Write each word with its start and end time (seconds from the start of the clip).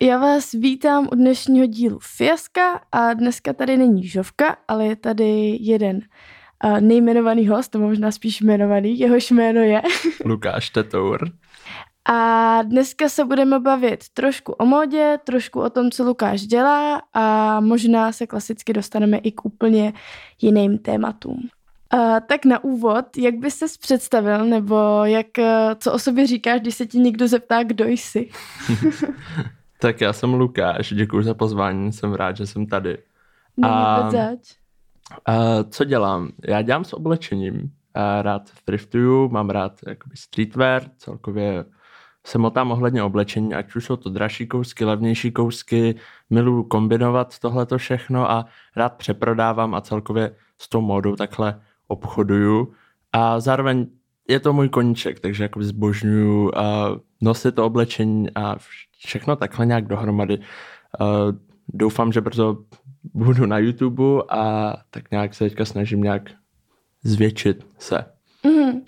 já 0.00 0.18
vás 0.18 0.52
vítám 0.52 1.08
u 1.12 1.14
dnešního 1.14 1.66
dílu 1.66 1.98
Fiaska 2.16 2.80
a 2.92 3.14
dneska 3.14 3.52
tady 3.52 3.76
není 3.76 4.06
Žovka, 4.06 4.56
ale 4.68 4.86
je 4.86 4.96
tady 4.96 5.58
jeden 5.60 6.00
nejmenovaný 6.80 7.48
host, 7.48 7.74
nebo 7.74 7.86
možná 7.88 8.12
spíš 8.12 8.40
jmenovaný, 8.40 8.98
jehož 8.98 9.30
jméno 9.30 9.60
je 9.60 9.82
Lukáš 10.24 10.70
Tetour. 10.70 11.30
A 12.10 12.62
dneska 12.62 13.08
se 13.08 13.24
budeme 13.24 13.60
bavit 13.60 14.04
trošku 14.14 14.52
o 14.52 14.66
modě, 14.66 15.18
trošku 15.24 15.60
o 15.60 15.70
tom, 15.70 15.90
co 15.90 16.04
Lukáš 16.04 16.42
dělá 16.42 17.02
a 17.14 17.60
možná 17.60 18.12
se 18.12 18.26
klasicky 18.26 18.72
dostaneme 18.72 19.18
i 19.18 19.32
k 19.32 19.44
úplně 19.44 19.92
jiným 20.40 20.78
tématům. 20.78 21.48
Uh, 21.94 22.20
tak 22.28 22.44
na 22.44 22.64
úvod, 22.64 23.16
jak 23.16 23.34
bys 23.34 23.54
se 23.54 23.66
představil, 23.80 24.44
nebo 24.44 24.76
jak, 25.04 25.26
uh, 25.38 25.44
co 25.78 25.92
o 25.92 25.98
sobě 25.98 26.26
říkáš, 26.26 26.60
když 26.60 26.74
se 26.74 26.86
ti 26.86 26.98
někdo 26.98 27.28
zeptá, 27.28 27.62
kdo 27.62 27.86
jsi? 27.86 28.28
tak 29.78 30.00
já 30.00 30.12
jsem 30.12 30.34
Lukáš, 30.34 30.92
děkuji 30.92 31.22
za 31.22 31.34
pozvání, 31.34 31.92
jsem 31.92 32.12
rád, 32.12 32.36
že 32.36 32.46
jsem 32.46 32.66
tady. 32.66 32.98
No, 33.56 33.68
a, 33.68 34.10
zač. 34.10 34.54
A, 35.26 35.64
co 35.64 35.84
dělám? 35.84 36.30
Já 36.48 36.62
dělám 36.62 36.84
s 36.84 36.92
oblečením. 36.92 37.72
A 37.94 38.22
rád 38.22 38.50
thriftuju, 38.64 39.28
mám 39.28 39.50
rád 39.50 39.80
jakoby 39.86 40.16
streetwear, 40.16 40.82
celkově 40.96 41.64
se 42.26 42.38
motám 42.38 42.70
ohledně 42.70 43.02
oblečení, 43.02 43.54
ať 43.54 43.74
už 43.74 43.84
jsou 43.84 43.96
to 43.96 44.10
dražší 44.10 44.46
kousky, 44.46 44.84
levnější 44.84 45.32
kousky, 45.32 45.94
miluju 46.30 46.62
kombinovat 46.62 47.38
tohleto 47.38 47.78
všechno 47.78 48.30
a 48.30 48.44
rád 48.76 48.96
přeprodávám 48.96 49.74
a 49.74 49.80
celkově 49.80 50.34
s 50.58 50.68
tou 50.68 50.80
módou 50.80 51.16
takhle 51.16 51.60
obchoduju 51.86 52.72
a 53.12 53.40
zároveň 53.40 53.86
je 54.28 54.40
to 54.40 54.52
můj 54.52 54.68
koníček, 54.68 55.20
takže 55.20 55.42
jako 55.42 55.62
zbožňuju 55.62 56.52
a 56.56 56.90
nosit 57.20 57.54
to 57.54 57.66
oblečení 57.66 58.30
a 58.34 58.56
všechno 58.98 59.36
takhle 59.36 59.66
nějak 59.66 59.86
dohromady. 59.86 60.38
Doufám, 61.68 62.12
že 62.12 62.20
brzo 62.20 62.58
budu 63.14 63.46
na 63.46 63.58
YouTube 63.58 64.22
a 64.28 64.74
tak 64.90 65.10
nějak 65.10 65.34
se 65.34 65.44
teďka 65.44 65.64
snažím 65.64 66.02
nějak 66.02 66.30
zvětšit 67.02 67.66
se. 67.78 68.04
Mm-hmm. 68.44 68.82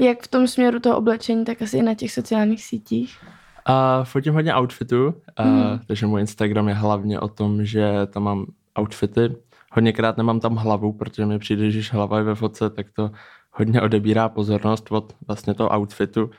Jak 0.00 0.22
v 0.22 0.28
tom 0.28 0.46
směru 0.46 0.80
toho 0.80 0.96
oblečení, 0.96 1.44
tak 1.44 1.62
asi 1.62 1.78
i 1.78 1.82
na 1.82 1.94
těch 1.94 2.12
sociálních 2.12 2.64
sítích? 2.64 3.18
A 3.66 4.04
fotím 4.04 4.34
hodně 4.34 4.54
outfitů, 4.54 5.14
a, 5.36 5.44
mm. 5.44 5.80
takže 5.86 6.06
můj 6.06 6.20
Instagram 6.20 6.68
je 6.68 6.74
hlavně 6.74 7.20
o 7.20 7.28
tom, 7.28 7.64
že 7.64 7.92
tam 8.06 8.22
mám 8.22 8.46
outfity. 8.80 9.36
Hodněkrát 9.72 10.16
nemám 10.16 10.40
tam 10.40 10.56
hlavu, 10.56 10.92
protože 10.92 11.26
mi 11.26 11.38
přijde, 11.38 11.70
že 11.70 11.92
hlava 11.92 12.18
je 12.18 12.24
ve 12.24 12.34
fotce, 12.34 12.70
tak 12.70 12.86
to 12.96 13.10
hodně 13.50 13.82
odebírá 13.82 14.28
pozornost 14.28 14.92
od 14.92 15.16
vlastně 15.26 15.54
toho 15.54 15.76
outfitu. 15.76 16.30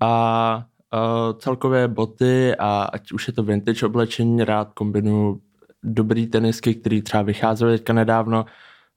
A, 0.00 0.64
a 0.94 1.34
celkově 1.38 1.88
boty 1.88 2.54
a 2.56 2.82
ať 2.82 3.12
už 3.12 3.26
je 3.26 3.32
to 3.32 3.42
vintage 3.42 3.86
oblečení, 3.86 4.44
rád 4.44 4.72
kombinuju 4.72 5.40
dobrý 5.82 6.26
tenisky, 6.26 6.74
který 6.74 7.02
třeba 7.02 7.22
vycházely 7.22 7.78
teďka 7.78 7.92
nedávno, 7.92 8.44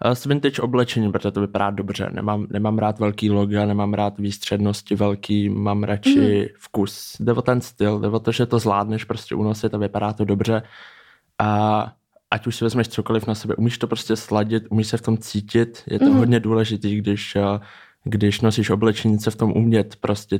s 0.05 0.25
vintage 0.25 0.61
oblečením, 0.61 1.11
protože 1.11 1.31
to 1.31 1.41
vypadá 1.41 1.69
dobře. 1.69 2.09
Nemám, 2.13 2.47
nemám 2.49 2.77
rád 2.77 2.99
velký 2.99 3.29
loga, 3.29 3.65
nemám 3.65 3.93
rád 3.93 4.19
výstřednosti 4.19 4.95
velký, 4.95 5.49
mám 5.49 5.83
radši 5.83 6.39
mm. 6.39 6.45
vkus. 6.59 7.15
Jde 7.19 7.33
o 7.33 7.41
ten 7.41 7.61
styl, 7.61 7.99
jde 7.99 8.07
o 8.07 8.19
to, 8.19 8.31
že 8.31 8.45
to 8.45 8.59
zvládneš 8.59 9.03
prostě 9.03 9.35
unosit 9.35 9.73
a 9.73 9.77
vypadá 9.77 10.13
to 10.13 10.25
dobře. 10.25 10.61
A 11.39 11.93
ať 12.31 12.47
už 12.47 12.55
si 12.55 12.65
vezmeš 12.65 12.87
cokoliv 12.87 13.27
na 13.27 13.35
sebe, 13.35 13.55
umíš 13.55 13.77
to 13.77 13.87
prostě 13.87 14.15
sladit, 14.15 14.63
umíš 14.69 14.87
se 14.87 14.97
v 14.97 15.01
tom 15.01 15.17
cítit. 15.17 15.83
Je 15.87 15.99
to 15.99 16.05
mm. 16.05 16.17
hodně 16.17 16.39
důležité, 16.39 16.89
když, 16.89 17.37
když 18.03 18.41
nosíš 18.41 18.69
oblečení, 18.69 19.19
se 19.19 19.31
v 19.31 19.35
tom 19.35 19.51
umět 19.51 19.95
prostě 19.95 20.39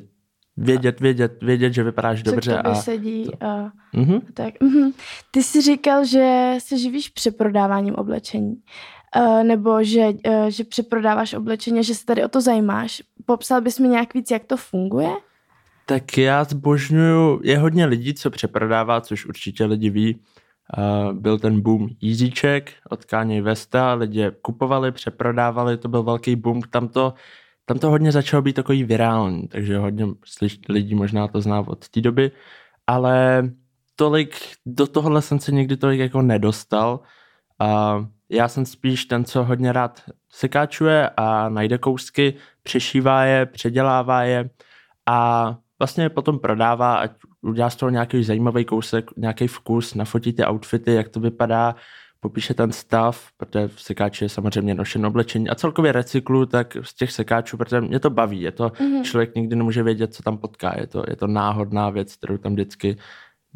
vědět, 0.58 1.00
vědět, 1.00 1.44
vědět, 1.44 1.74
že 1.74 1.84
vypadáš 1.84 2.24
Co 2.24 2.32
dobře. 2.32 2.58
a 2.58 2.76
sedí 2.76 3.28
a 3.42 3.72
mm-hmm. 3.94 4.22
tak. 4.34 4.54
Mm-hmm. 4.54 4.94
Ty 5.32 5.44
jsi 5.44 5.62
říkal, 5.62 6.06
že 6.06 6.54
se 6.60 6.78
živíš 6.78 7.10
přeprodáváním 7.10 7.96
oblečení. 7.96 8.56
Uh, 9.18 9.44
nebo 9.44 9.84
že, 9.84 10.08
uh, 10.28 10.48
že 10.48 10.64
přeprodáváš 10.64 11.34
oblečení, 11.34 11.84
že 11.84 11.96
se 11.96 12.06
tady 12.06 12.24
o 12.26 12.28
to 12.28 12.42
zajímáš. 12.42 13.02
Popsal 13.26 13.62
bys 13.62 13.80
mi 13.80 13.88
nějak 13.88 14.14
víc, 14.14 14.32
jak 14.32 14.44
to 14.44 14.58
funguje? 14.58 15.10
Tak 15.86 16.18
já 16.18 16.44
zbožňuju, 16.44 17.42
je 17.44 17.58
hodně 17.58 17.86
lidí, 17.86 18.14
co 18.14 18.30
přeprodává, 18.30 19.02
což 19.02 19.26
určitě 19.26 19.66
lidi 19.66 19.90
ví. 19.90 20.20
Uh, 20.78 21.14
byl 21.14 21.40
ten 21.40 21.62
boom 21.62 21.88
Easyček 22.04 22.74
od 22.90 23.06
Kanye 23.06 23.42
Vesta, 23.42 23.94
lidi 23.94 24.32
kupovali, 24.42 24.92
přeprodávali, 24.92 25.78
to 25.78 25.88
byl 25.88 26.04
velký 26.04 26.36
boom, 26.36 26.62
tam 26.62 26.88
to, 26.88 27.14
tam 27.70 27.80
to 27.80 27.90
hodně 27.90 28.12
začalo 28.12 28.42
být 28.42 28.54
takový 28.54 28.84
virální, 28.84 29.48
takže 29.48 29.78
hodně 29.78 30.06
lidí 30.70 30.96
možná 30.96 31.28
to 31.28 31.42
zná 31.42 31.60
od 31.60 31.90
té 31.90 32.02
doby, 32.02 32.32
ale 32.88 33.44
tolik, 33.96 34.36
do 34.66 34.88
tohohle 34.88 35.22
jsem 35.22 35.40
se 35.40 35.52
nikdy 35.52 35.78
tolik 35.78 36.00
jako 36.00 36.22
nedostal 36.22 37.00
a 37.60 38.00
já 38.30 38.48
jsem 38.48 38.66
spíš 38.66 39.06
ten, 39.06 39.26
co 39.26 39.44
hodně 39.44 39.74
rád 39.74 40.02
sekáčuje 40.30 41.10
a 41.18 41.50
najde 41.50 41.78
kousky, 41.78 42.34
přešívá 42.64 43.24
je, 43.24 43.46
předělává 43.46 44.24
je 44.24 44.50
a 45.06 45.58
vlastně 45.80 46.04
je 46.04 46.10
potom 46.10 46.40
prodává, 46.40 46.96
ať 46.96 47.12
udělá 47.42 47.70
z 47.70 47.76
toho 47.76 47.90
nějaký 47.90 48.24
zajímavý 48.24 48.66
kousek, 48.66 49.12
nějaký 49.18 49.48
vkus, 49.48 49.96
nafotí 49.96 50.34
ty 50.34 50.46
outfity, 50.46 50.94
jak 50.94 51.10
to 51.10 51.20
vypadá, 51.20 51.76
popíše 52.20 52.54
ten 52.54 52.72
stav, 52.72 53.28
protože 53.38 53.68
v 53.68 53.82
sekáči 53.82 54.26
je 54.26 54.30
samozřejmě 54.30 54.76
nošen 54.76 55.06
oblečení 55.06 55.50
a 55.50 55.56
celkově 55.56 55.92
recyklu, 55.92 56.46
tak 56.46 56.78
z 56.82 56.94
těch 56.94 57.12
sekáčů, 57.12 57.58
protože 57.58 57.82
mě 57.82 58.00
to 58.00 58.10
baví, 58.10 58.42
je 58.42 58.52
to, 58.52 58.70
mm-hmm. 58.70 59.04
člověk 59.04 59.36
nikdy 59.36 59.56
nemůže 59.56 59.84
vědět, 59.84 60.14
co 60.14 60.24
tam 60.24 60.38
potká, 60.38 60.80
je 60.80 60.88
to, 60.88 61.04
je 61.10 61.16
to 61.16 61.28
náhodná 61.28 61.90
věc, 61.90 62.16
kterou 62.16 62.38
tam 62.38 62.54
vždycky 62.54 62.98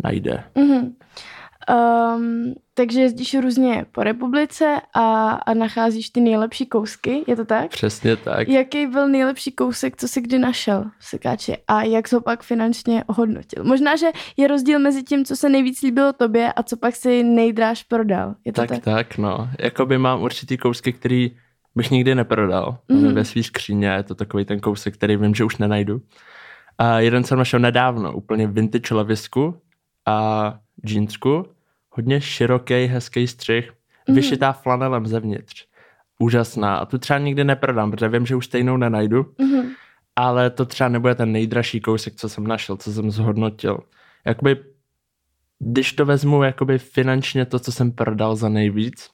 najde. 0.03 0.44
Mm-hmm. 0.55 0.91
Um, 1.69 2.53
takže 2.73 3.01
jezdíš 3.01 3.33
různě 3.33 3.85
po 3.91 4.03
republice 4.03 4.81
a, 4.94 5.29
a 5.29 5.53
nacházíš 5.53 6.09
ty 6.09 6.22
nejlepší 6.22 6.66
kousky, 6.66 7.23
je 7.27 7.35
to 7.35 7.45
tak? 7.45 7.69
Přesně 7.69 8.16
tak. 8.16 8.47
Jaký 8.47 8.88
byl 8.88 9.07
nejlepší 9.07 9.51
kousek, 9.51 9.97
co 9.97 10.07
jsi 10.07 10.22
kdy 10.22 10.39
našel 10.39 10.85
v 10.99 11.05
sekáči 11.05 11.57
a 11.67 11.83
jak 11.83 12.07
jsi 12.07 12.16
ho 12.16 12.22
pak 12.22 12.44
finančně 12.44 13.03
ohodnotil? 13.07 13.63
Možná, 13.63 13.95
že 13.95 14.07
je 14.38 14.47
rozdíl 14.47 14.79
mezi 14.79 15.03
tím, 15.03 15.25
co 15.25 15.35
se 15.35 15.49
nejvíc 15.49 15.81
líbilo 15.81 16.13
tobě 16.13 16.53
a 16.53 16.63
co 16.63 16.77
pak 16.77 16.95
si 16.95 17.23
nejdráž 17.23 17.83
prodal. 17.83 18.35
Je 18.45 18.53
to 18.53 18.61
tak, 18.61 18.69
tak, 18.69 18.83
tak, 18.83 19.17
no. 19.17 19.49
Jakoby 19.59 19.97
mám 19.97 20.22
určitý 20.22 20.57
kousky, 20.57 20.93
který 20.93 21.31
bych 21.75 21.91
nikdy 21.91 22.16
neprodal. 22.16 22.78
Mm-hmm. 22.89 23.13
Ve 23.13 23.25
svý 23.25 23.43
skříně 23.43 23.88
je 23.88 24.03
to 24.03 24.16
takový 24.16 24.45
ten 24.45 24.59
kousek, 24.59 24.93
který 24.93 25.17
vím, 25.17 25.35
že 25.35 25.43
už 25.43 25.57
nenajdu. 25.57 26.01
A 26.78 26.99
jeden 26.99 27.23
jsem 27.23 27.38
našel 27.38 27.59
nedávno, 27.59 28.13
úplně 28.13 28.47
vintage 28.47 28.95
levisku 28.95 29.57
a 30.05 30.59
džínsku, 30.85 31.45
hodně 31.89 32.21
široký, 32.21 32.85
hezký 32.85 33.27
střih, 33.27 33.71
mm. 34.07 34.15
vyšitá 34.15 34.51
flanelem 34.51 35.07
zevnitř. 35.07 35.65
Úžasná. 36.19 36.77
A 36.77 36.85
tu 36.85 36.97
třeba 36.97 37.19
nikdy 37.19 37.43
neprodám, 37.43 37.91
protože 37.91 38.09
vím, 38.09 38.25
že 38.25 38.35
už 38.35 38.45
stejnou 38.45 38.77
nenajdu, 38.77 39.25
mm. 39.39 39.61
ale 40.15 40.49
to 40.49 40.65
třeba 40.65 40.89
nebude 40.89 41.15
ten 41.15 41.31
nejdražší 41.31 41.81
kousek, 41.81 42.15
co 42.15 42.29
jsem 42.29 42.47
našel, 42.47 42.77
co 42.77 42.93
jsem 42.93 43.11
zhodnotil. 43.11 43.79
Jakoby, 44.25 44.57
když 45.59 45.93
to 45.93 46.05
vezmu 46.05 46.43
jakoby 46.43 46.77
finančně 46.77 47.45
to, 47.45 47.59
co 47.59 47.71
jsem 47.71 47.91
prodal 47.91 48.35
za 48.35 48.49
nejvíc, 48.49 49.09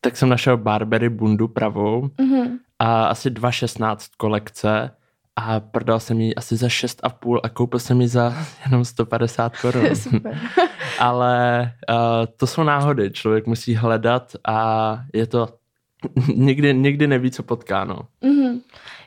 tak 0.00 0.16
jsem 0.16 0.28
našel 0.28 0.56
Barbery 0.56 1.08
bundu 1.08 1.48
pravou 1.48 2.10
mm. 2.20 2.58
a 2.78 3.04
asi 3.04 3.30
2,16 3.30 3.96
kolekce 4.16 4.90
a 5.36 5.60
prodal 5.60 6.00
jsem 6.00 6.20
ji 6.20 6.34
asi 6.34 6.56
za 6.56 6.66
6,5 6.66 7.40
a 7.42 7.48
koupil 7.48 7.80
jsem 7.80 8.00
ji 8.00 8.08
za 8.08 8.34
jenom 8.64 8.84
150 8.84 9.56
korun. 9.60 9.84
Ale 10.98 11.62
uh, 11.90 11.96
to 12.36 12.46
jsou 12.46 12.62
náhody, 12.62 13.10
člověk 13.10 13.46
musí 13.46 13.74
hledat 13.74 14.32
a 14.48 14.98
je 15.12 15.26
to 15.26 15.48
nikdy, 16.34 16.74
nikdy 16.74 17.06
neví, 17.06 17.30
co 17.30 17.42
potká, 17.42 17.84
no. 17.84 17.98
Mm-hmm. 18.22 18.60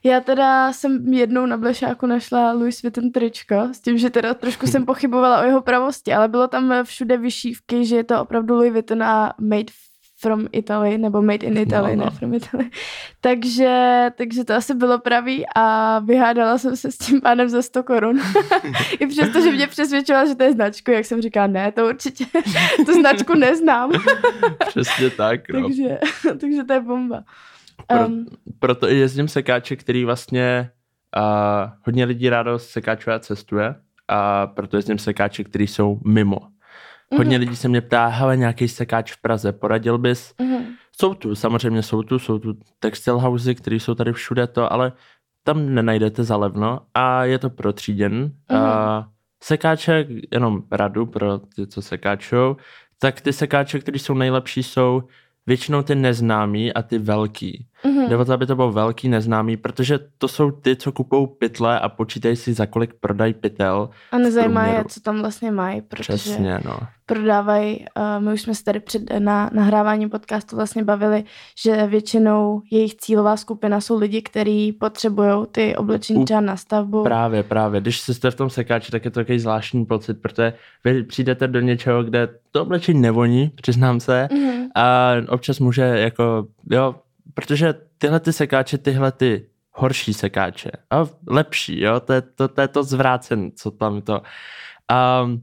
Já 0.03 0.19
teda 0.19 0.73
jsem 0.73 1.13
jednou 1.13 1.45
na 1.45 1.57
Blešáku 1.57 2.05
našla 2.05 2.51
Louis 2.51 2.83
Vuitton 2.83 3.11
tričko, 3.11 3.69
s 3.71 3.79
tím, 3.79 3.97
že 3.97 4.09
teda 4.09 4.33
trošku 4.33 4.67
jsem 4.67 4.85
pochybovala 4.85 5.41
o 5.41 5.45
jeho 5.45 5.61
pravosti, 5.61 6.13
ale 6.13 6.27
bylo 6.27 6.47
tam 6.47 6.83
všude 6.83 7.17
vyšívky, 7.17 7.85
že 7.85 7.95
je 7.95 8.03
to 8.03 8.21
opravdu 8.21 8.56
Louis 8.56 8.74
Vuitton 8.74 9.03
a 9.03 9.33
made 9.39 9.74
from 10.19 10.47
Italy, 10.51 10.97
nebo 10.97 11.21
made 11.21 11.45
in 11.45 11.57
Italy, 11.57 11.95
no, 11.95 12.03
no. 12.03 12.05
ne 12.05 12.11
from 12.11 12.33
Italy. 12.33 12.69
Takže, 13.21 14.09
takže 14.17 14.43
to 14.43 14.53
asi 14.53 14.73
bylo 14.73 14.99
pravý 14.99 15.45
a 15.55 15.99
vyhádala 15.99 16.57
jsem 16.57 16.75
se 16.75 16.91
s 16.91 16.97
tím 16.97 17.21
pánem 17.21 17.49
za 17.49 17.61
100 17.61 17.83
korun. 17.83 18.19
I 18.99 19.07
přesto, 19.07 19.41
že 19.41 19.51
mě 19.51 19.67
přesvědčovala, 19.67 20.25
že 20.25 20.35
to 20.35 20.43
je 20.43 20.53
značku, 20.53 20.91
jak 20.91 21.05
jsem 21.05 21.21
říkala, 21.21 21.47
ne, 21.47 21.71
to 21.71 21.87
určitě, 21.87 22.25
tu 22.85 22.93
značku 22.93 23.33
neznám. 23.33 23.91
Přesně 24.67 25.09
tak, 25.09 25.49
no. 25.49 25.63
takže, 25.63 25.99
takže 26.39 26.63
to 26.63 26.73
je 26.73 26.81
bomba. 26.81 27.23
Pro, 27.87 28.07
um, 28.07 28.25
proto 28.59 28.91
i 28.91 28.97
jezdím 28.97 29.27
sekáče, 29.27 29.75
který 29.75 30.05
vlastně 30.05 30.71
uh, 31.17 31.71
hodně 31.85 32.05
lidí 32.05 32.29
rádo 32.29 32.59
sekáčuje 32.59 33.15
a 33.15 33.19
cestuje 33.19 33.75
a 34.07 34.47
proto 34.47 34.77
jezdím 34.77 34.97
sekáče, 34.97 35.43
který 35.43 35.67
jsou 35.67 35.99
mimo 36.05 36.39
Mm-hmm. 37.12 37.18
Hodně 37.18 37.38
lidí 37.38 37.56
se 37.56 37.68
mě 37.68 37.81
ptá, 37.81 38.07
hele, 38.07 38.38
nějaký 38.38 38.68
sekáč 38.68 39.13
v 39.13 39.21
Praze, 39.21 39.51
poradil 39.51 39.98
bys? 39.98 40.33
Mm-hmm. 40.39 40.65
Jsou 41.01 41.13
tu, 41.13 41.36
samozřejmě 41.36 41.83
jsou 41.83 42.04
tu, 42.04 42.19
jsou 42.19 42.39
tu 42.39 42.54
textil 42.80 43.19
housey, 43.19 43.56
které 43.56 43.75
jsou 43.75 43.95
tady 43.95 44.13
všude 44.13 44.48
to, 44.48 44.74
ale 44.74 44.92
tam 45.44 45.74
nenajdete 45.74 46.24
za 46.24 46.38
levno 46.38 46.80
a 46.94 47.24
je 47.24 47.39
to 47.39 47.50
protříděn. 47.50 48.31
Mm-hmm. 48.50 48.56
A 48.56 49.09
sekáče, 49.44 50.07
jenom 50.31 50.63
radu 50.71 51.06
pro 51.06 51.38
ty, 51.38 51.68
co 51.68 51.81
sekáčou, 51.81 52.57
tak 53.00 53.21
ty 53.21 53.33
sekáče, 53.33 53.80
které 53.80 54.00
jsou 54.00 54.13
nejlepší, 54.13 54.63
jsou 54.63 55.03
většinou 55.48 55.81
ty 55.81 55.95
neznámí 55.95 56.74
a 56.74 56.81
ty 56.81 56.98
velký. 56.98 57.68
Mm-hmm. 57.85 58.09
Nebo 58.09 58.25
to, 58.25 58.33
aby 58.33 58.45
to 58.45 58.56
byl 58.56 58.71
velký 58.71 59.09
neznámý, 59.09 59.57
protože 59.57 60.00
to 60.18 60.27
jsou 60.27 60.51
ty, 60.51 60.75
co 60.75 60.91
kupou 60.91 61.25
pytle 61.25 61.79
a 61.79 61.89
počítají 61.89 62.35
si, 62.35 62.53
za 62.53 62.65
kolik 62.65 62.94
prodají 62.94 63.33
pytel. 63.33 63.89
A 64.12 64.18
nezajímá 64.18 64.65
je, 64.65 64.83
co 64.88 65.00
tam 65.00 65.19
vlastně 65.19 65.51
mají, 65.51 65.81
protože 65.81 66.13
Přesně, 66.13 66.59
no. 66.65 66.79
prodávají, 67.06 67.85
uh, 67.97 68.24
my 68.24 68.33
už 68.33 68.41
jsme 68.41 68.56
se 68.56 68.63
tady 68.63 68.79
před 68.79 69.01
na 69.19 69.50
nahrávání 69.53 70.09
podcastu 70.09 70.56
vlastně 70.56 70.83
bavili, 70.83 71.24
že 71.63 71.88
většinou 71.88 72.62
jejich 72.71 72.95
cílová 72.95 73.38
skupina 73.38 73.81
jsou 73.81 73.97
lidi, 73.97 74.21
kteří 74.21 74.71
potřebují 74.71 75.45
ty 75.51 75.75
oblečení 75.75 76.25
třeba 76.25 76.41
na 76.41 76.57
stavbu. 76.57 77.03
Právě, 77.03 77.44
právě. 77.44 77.81
Když 77.81 78.00
jste 78.00 78.31
v 78.31 78.35
tom 78.35 78.50
sekáči, 78.50 78.91
tak 78.91 79.06
je 79.06 79.12
to 79.12 79.19
takový 79.19 79.39
zvláštní 79.39 79.85
pocit, 79.85 80.13
protože 80.13 80.53
vy 80.83 81.03
přijdete 81.03 81.47
do 81.47 81.59
něčeho, 81.59 82.03
kde 82.03 82.29
to 82.51 82.62
oblečení 82.62 83.01
nevoní, 83.01 83.51
přiznám 83.56 84.00
se, 84.00 84.27
mm-hmm. 84.31 84.68
a 84.75 85.13
občas 85.29 85.59
může 85.59 85.81
jako, 85.81 86.47
jo, 86.71 86.95
protože 87.38 87.74
tyhle 87.98 88.19
ty 88.19 88.34
sekáče, 88.34 88.78
tyhle 88.78 89.12
ty 89.12 89.45
horší 89.72 90.13
sekáče, 90.13 90.72
a 90.92 91.06
lepší, 91.28 91.81
jo, 91.81 92.00
to 92.00 92.13
je 92.13 92.22
to, 92.22 92.48
to, 92.48 92.62
je 92.62 92.68
to 92.68 92.84
zvrácen, 92.84 93.51
co 93.56 93.72
tam 93.72 94.01
to. 94.01 94.22
Um, 95.24 95.42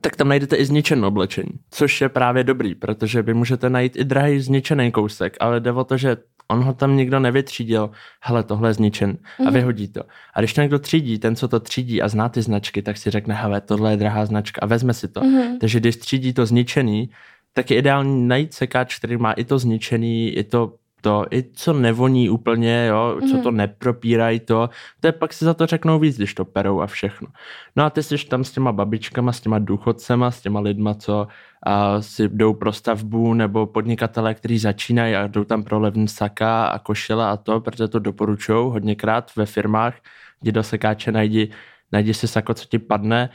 tak 0.00 0.16
tam 0.16 0.28
najdete 0.28 0.56
i 0.56 0.64
zničené 0.64 1.06
oblečení, 1.06 1.50
což 1.70 2.00
je 2.00 2.08
právě 2.08 2.44
dobrý, 2.44 2.74
protože 2.74 3.22
vy 3.22 3.34
můžete 3.34 3.70
najít 3.70 3.96
i 3.96 4.04
drahý 4.04 4.40
zničený 4.40 4.92
kousek, 4.92 5.36
ale 5.40 5.60
jde 5.60 5.72
o 5.72 5.84
to, 5.84 5.96
že 5.96 6.16
on 6.48 6.62
ho 6.62 6.72
tam 6.72 6.96
nikdo 6.96 7.20
nevytřídil, 7.20 7.90
hele, 8.20 8.42
tohle 8.42 8.68
je 8.68 8.74
zničen 8.74 9.12
mm-hmm. 9.12 9.46
a 9.46 9.50
mhm. 9.50 9.54
vyhodí 9.54 9.88
to. 9.88 10.02
A 10.34 10.40
když 10.40 10.54
to 10.54 10.60
někdo 10.60 10.78
třídí, 10.78 11.18
ten, 11.18 11.36
co 11.36 11.48
to 11.48 11.60
třídí 11.60 12.02
a 12.02 12.08
zná 12.08 12.28
ty 12.28 12.42
značky, 12.42 12.82
tak 12.82 12.96
si 12.96 13.10
řekne, 13.10 13.34
hele, 13.34 13.60
tohle 13.60 13.90
je 13.90 13.96
drahá 13.96 14.26
značka 14.26 14.60
a 14.62 14.66
vezme 14.66 14.94
si 14.94 15.08
to. 15.08 15.20
Mm-hmm. 15.20 15.58
Takže 15.60 15.80
když 15.80 15.96
třídí 15.96 16.32
to 16.32 16.46
zničený, 16.46 17.10
tak 17.52 17.70
je 17.70 17.76
ideální 17.76 18.28
najít 18.28 18.54
sekáč, 18.54 18.98
který 18.98 19.16
má 19.16 19.32
i 19.32 19.44
to 19.44 19.58
zničený, 19.58 20.30
i 20.30 20.44
to 20.44 20.72
to, 21.06 21.26
i 21.30 21.44
co 21.52 21.72
nevoní 21.72 22.30
úplně, 22.30 22.86
jo, 22.86 23.20
co 23.30 23.36
mm. 23.36 23.42
to 23.42 23.50
nepropírají 23.50 24.40
to, 24.40 24.70
to 25.00 25.08
je 25.08 25.12
pak 25.12 25.32
si 25.32 25.44
za 25.44 25.54
to 25.54 25.66
řeknou 25.66 25.98
víc, 25.98 26.16
když 26.16 26.34
to 26.34 26.44
perou 26.44 26.80
a 26.80 26.86
všechno. 26.86 27.28
No 27.76 27.84
a 27.84 27.90
ty 27.90 28.02
jsi 28.02 28.26
tam 28.26 28.44
s 28.44 28.50
těma 28.50 28.72
babičkama, 28.72 29.32
s 29.32 29.40
těma 29.40 29.58
důchodcema, 29.58 30.30
s 30.30 30.40
těma 30.40 30.60
lidma, 30.60 30.94
co 30.94 31.26
a 31.62 32.02
si 32.02 32.28
jdou 32.28 32.54
pro 32.54 32.72
stavbu, 32.72 33.34
nebo 33.34 33.66
podnikatele, 33.66 34.34
kteří 34.34 34.58
začínají 34.58 35.14
a 35.14 35.26
jdou 35.26 35.44
tam 35.44 35.62
pro 35.62 35.80
levný 35.80 36.08
saka 36.08 36.66
a 36.66 36.78
košile 36.78 37.26
a 37.26 37.36
to, 37.36 37.60
protože 37.60 37.88
to 37.88 37.98
doporučují 37.98 38.72
hodněkrát 38.72 39.36
ve 39.36 39.46
firmách, 39.46 39.94
jdi 40.42 40.52
do 40.52 40.62
sekáče, 40.62 41.12
najdi, 41.12 41.50
najdi 41.92 42.14
si 42.14 42.28
sako, 42.28 42.54
co 42.54 42.64
ti 42.66 42.78
padne, 42.78 43.30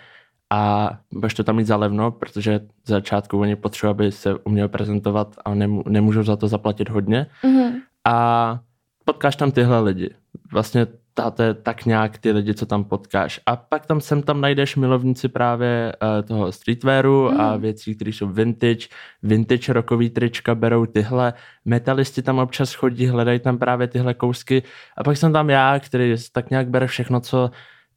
a 0.51 0.91
budeš 1.11 1.33
to 1.33 1.43
tam 1.43 1.55
mít 1.55 1.67
za 1.67 1.75
levno, 1.75 2.11
protože 2.11 2.59
z 2.85 2.89
začátku 2.89 3.39
oni 3.39 3.55
potřebují, 3.55 3.91
aby 3.91 4.11
se 4.11 4.35
uměl 4.35 4.67
prezentovat 4.67 5.35
a 5.45 5.53
nemů- 5.53 5.83
nemůžou 5.89 6.23
za 6.23 6.35
to 6.35 6.47
zaplatit 6.47 6.89
hodně. 6.89 7.27
Mm-hmm. 7.43 7.71
A 8.05 8.59
potkáš 9.05 9.35
tam 9.35 9.51
tyhle 9.51 9.79
lidi. 9.79 10.09
Vlastně 10.51 10.87
to 11.35 11.43
je 11.43 11.53
tak 11.53 11.85
nějak 11.85 12.17
ty 12.17 12.31
lidi, 12.31 12.53
co 12.53 12.65
tam 12.65 12.83
potkáš. 12.83 13.39
A 13.45 13.55
pak 13.55 13.85
tam 13.85 14.01
sem 14.01 14.23
tam 14.23 14.41
najdeš 14.41 14.75
milovníci 14.75 15.27
právě 15.27 15.93
uh, 16.01 16.27
toho 16.27 16.51
streetwearu 16.51 17.31
mm. 17.31 17.41
a 17.41 17.57
věcí, 17.57 17.95
které 17.95 18.11
jsou 18.11 18.27
vintage, 18.27 18.87
vintage 19.23 19.73
rokový 19.73 20.09
trička 20.09 20.55
berou 20.55 20.85
tyhle, 20.85 21.33
metalisti 21.65 22.21
tam 22.21 22.39
občas 22.39 22.73
chodí, 22.73 23.07
hledají 23.07 23.39
tam 23.39 23.57
právě 23.57 23.87
tyhle 23.87 24.13
kousky 24.13 24.63
a 24.97 25.03
pak 25.03 25.17
jsem 25.17 25.33
tam 25.33 25.49
já, 25.49 25.79
který 25.79 26.15
tak 26.31 26.49
nějak 26.49 26.69
bere 26.69 26.87
všechno, 26.87 27.19
co 27.19 27.51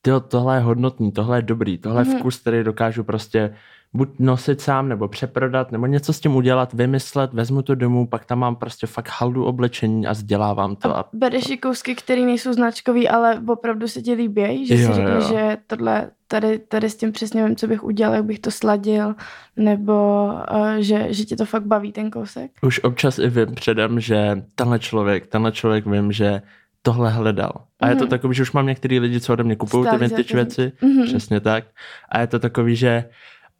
tyjo, 0.04 0.20
tohle 0.20 0.56
je 0.56 0.60
hodnotný, 0.60 1.12
tohle 1.12 1.38
je 1.38 1.42
dobrý, 1.42 1.78
tohle 1.78 2.02
je 2.02 2.04
mm-hmm. 2.04 2.18
vkus, 2.18 2.38
který 2.38 2.64
dokážu 2.64 3.04
prostě 3.04 3.54
buď 3.94 4.08
nosit 4.18 4.60
sám, 4.60 4.88
nebo 4.88 5.08
přeprodat, 5.08 5.72
nebo 5.72 5.86
něco 5.86 6.12
s 6.12 6.20
tím 6.20 6.36
udělat, 6.36 6.72
vymyslet, 6.72 7.32
vezmu 7.32 7.62
to 7.62 7.74
domů, 7.74 8.06
pak 8.06 8.24
tam 8.24 8.38
mám 8.38 8.56
prostě 8.56 8.86
fakt 8.86 9.08
haldu 9.20 9.44
oblečení 9.44 10.06
a 10.06 10.12
vzdělávám 10.12 10.76
to. 10.76 10.96
A, 10.96 11.00
a 11.00 11.04
bereš 11.12 11.50
i 11.50 11.56
kousky, 11.56 11.94
které 11.94 12.22
nejsou 12.22 12.52
značkový, 12.52 13.08
ale 13.08 13.40
opravdu 13.48 13.88
se 13.88 14.02
ti 14.02 14.12
líbí, 14.12 14.66
že 14.66 14.74
jo, 14.74 14.88
si 14.88 14.94
řekneš, 14.94 15.24
že 15.24 15.56
tohle, 15.66 16.10
tady, 16.28 16.58
tady 16.58 16.90
s 16.90 16.96
tím 16.96 17.12
přesně 17.12 17.44
vím, 17.44 17.56
co 17.56 17.66
bych 17.66 17.84
udělal, 17.84 18.14
jak 18.14 18.24
bych 18.24 18.38
to 18.38 18.50
sladil, 18.50 19.14
nebo 19.56 20.28
uh, 20.52 20.74
že, 20.78 21.06
že 21.10 21.24
tě 21.24 21.36
to 21.36 21.44
fakt 21.44 21.66
baví 21.66 21.92
ten 21.92 22.10
kousek? 22.10 22.50
Už 22.62 22.84
občas 22.84 23.18
i 23.18 23.28
vím 23.28 23.54
předem, 23.54 24.00
že 24.00 24.42
tenhle 24.54 24.78
člověk, 24.78 25.26
tenhle 25.26 25.52
člověk 25.52 25.86
vím, 25.86 26.12
že 26.12 26.42
tohle 26.86 27.10
hledal. 27.10 27.52
A 27.80 27.86
mm-hmm. 27.86 27.90
je 27.90 27.96
to 27.96 28.04
mhm. 28.04 28.10
takový, 28.10 28.34
že 28.34 28.42
už 28.42 28.52
mám 28.52 28.66
některý 28.66 28.98
lidi, 28.98 29.20
co 29.20 29.32
ode 29.32 29.44
mě 29.44 29.56
kupují 29.56 29.90
ty 29.90 29.96
vintage 29.96 30.34
věci, 30.34 30.72
mm-hmm. 30.82 31.04
přesně 31.04 31.40
tak. 31.40 31.64
A 32.08 32.20
je 32.20 32.26
to 32.26 32.38
takový, 32.38 32.76
že 32.76 33.04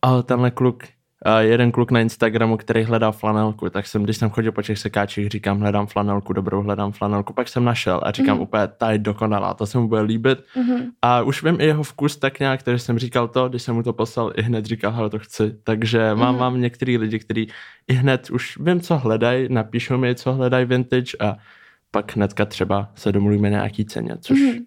oh, 0.05 0.23
tenhle 0.23 0.51
kluk, 0.51 0.85
uh, 1.27 1.39
jeden 1.39 1.73
kluk 1.73 1.91
na 1.91 2.01
Instagramu, 2.01 2.57
který 2.57 2.83
hledal 2.83 3.13
flanelku, 3.13 3.71
tak 3.71 3.87
jsem, 3.87 4.03
když 4.03 4.17
jsem 4.17 4.31
chodil 4.31 4.53
po 4.53 4.63
těch 4.63 4.79
sekáčích, 4.79 5.29
říkám, 5.29 5.61
hledám 5.61 5.87
flanelku, 5.87 6.33
dobrou, 6.33 6.63
hledám 6.63 6.93
flanelku, 6.93 7.33
pak 7.33 7.49
jsem 7.49 7.65
našel 7.65 8.01
a 8.03 8.11
říkám 8.11 8.39
mm-hmm. 8.39 8.43
úplně, 8.43 8.69
ta 8.77 8.93
je 8.93 8.99
dokonalá, 8.99 9.55
to 9.55 9.67
se 9.67 9.79
mu 9.79 9.89
bude 9.89 10.01
líbit. 10.01 10.39
Mm-hmm. 10.57 10.91
A 11.03 11.23
už 11.23 11.43
vím 11.43 11.61
i 11.61 11.65
jeho 11.65 11.83
vkus 11.83 12.17
tak 12.17 12.41
nějak, 12.41 12.61
který 12.61 12.79
jsem 12.79 12.99
říkal 12.99 13.29
to, 13.29 13.49
když 13.49 13.63
jsem 13.63 13.75
mu 13.75 13.83
to 13.83 13.93
poslal, 13.93 14.33
i 14.37 14.43
hned 14.43 14.67
říkal, 14.67 14.93
hele, 14.93 15.11
to 15.11 15.19
chci. 15.19 15.57
Takže 15.65 15.99
mm-hmm. 15.99 16.17
mám, 16.17 16.39
mám 16.39 16.61
některý 16.61 16.99
lidi, 16.99 17.19
kteří 17.19 17.49
i 17.89 17.95
hned 17.95 18.31
už 18.31 18.59
vím, 18.61 18.81
co 18.81 18.99
hledají, 18.99 19.49
napíšou 19.51 19.97
mi, 19.97 20.15
co 20.15 20.33
hledají 20.33 20.65
vintage 20.65 21.17
a 21.21 21.37
pak 21.95 22.17
hnedka 22.17 22.45
třeba 22.45 22.89
se 22.95 23.13
domluvíme 23.13 23.51
na 23.51 23.57
nějaký 23.57 23.85
ceně, 23.85 24.17
což... 24.21 24.39
Mm-hmm. 24.39 24.65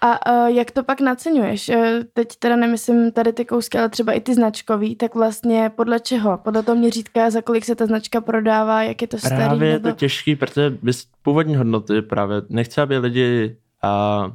A 0.00 0.10
uh, 0.30 0.56
jak 0.56 0.70
to 0.70 0.84
pak 0.84 1.00
naceňuješ? 1.00 1.68
E, 1.68 2.00
teď 2.12 2.28
teda 2.38 2.56
nemyslím 2.56 3.12
tady 3.12 3.32
ty 3.32 3.44
kousky, 3.44 3.78
ale 3.78 3.88
třeba 3.88 4.12
i 4.12 4.20
ty 4.20 4.34
značkový, 4.34 4.96
tak 4.96 5.14
vlastně 5.14 5.70
podle 5.76 6.00
čeho? 6.00 6.38
Podle 6.38 6.62
toho 6.62 6.76
měřítka, 6.76 7.30
za 7.30 7.42
kolik 7.42 7.64
se 7.64 7.74
ta 7.74 7.86
značka 7.86 8.20
prodává, 8.20 8.82
jak 8.82 9.02
je 9.02 9.08
to 9.08 9.18
starý? 9.18 9.36
Právě 9.36 9.68
je 9.68 9.78
to 9.78 9.92
těžký, 9.92 10.36
protože 10.36 10.70
bys 10.82 11.06
původní 11.22 11.56
hodnoty 11.56 12.02
právě 12.02 12.42
nechci, 12.48 12.80
aby 12.80 12.98
lidi 12.98 13.56
a 13.82 14.32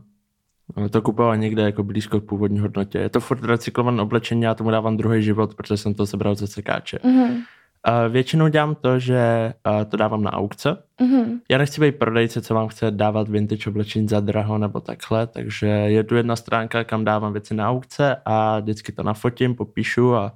to 0.89 1.01
kupovali 1.01 1.37
někde 1.37 1.61
jako 1.61 1.83
blízko 1.83 2.21
k 2.21 2.25
původní 2.25 2.59
hodnotě. 2.59 2.97
Je 2.97 3.09
to 3.09 3.19
furt 3.19 3.43
recyklované 3.43 4.01
oblečení, 4.01 4.41
já 4.41 4.53
tomu 4.53 4.71
dávám 4.71 4.97
druhý 4.97 5.23
život, 5.23 5.55
protože 5.55 5.77
jsem 5.77 5.93
to 5.93 6.05
sebral 6.05 6.35
ze 6.35 6.47
sekáče. 6.47 6.97
Mm-hmm. 6.97 7.41
Většinou 8.09 8.47
dělám 8.47 8.75
to, 8.75 8.99
že 8.99 9.53
uh, 9.67 9.83
to 9.85 9.97
dávám 9.97 10.23
na 10.23 10.33
aukce. 10.33 10.77
Mm-hmm. 11.01 11.39
Já 11.49 11.57
nechci 11.57 11.81
být 11.81 11.95
prodejce, 11.95 12.41
co 12.41 12.53
vám 12.53 12.67
chce 12.67 12.91
dávat 12.91 13.29
vintage 13.29 13.69
oblečení 13.69 14.07
za 14.07 14.19
draho 14.19 14.57
nebo 14.57 14.79
takhle, 14.79 15.27
takže 15.27 15.67
je 15.67 16.03
tu 16.03 16.15
jedna 16.15 16.35
stránka, 16.35 16.83
kam 16.83 17.05
dávám 17.05 17.33
věci 17.33 17.53
na 17.53 17.69
aukce 17.69 18.15
a 18.25 18.59
vždycky 18.59 18.91
to 18.91 19.03
nafotím, 19.03 19.55
popíšu 19.55 20.15
a, 20.15 20.33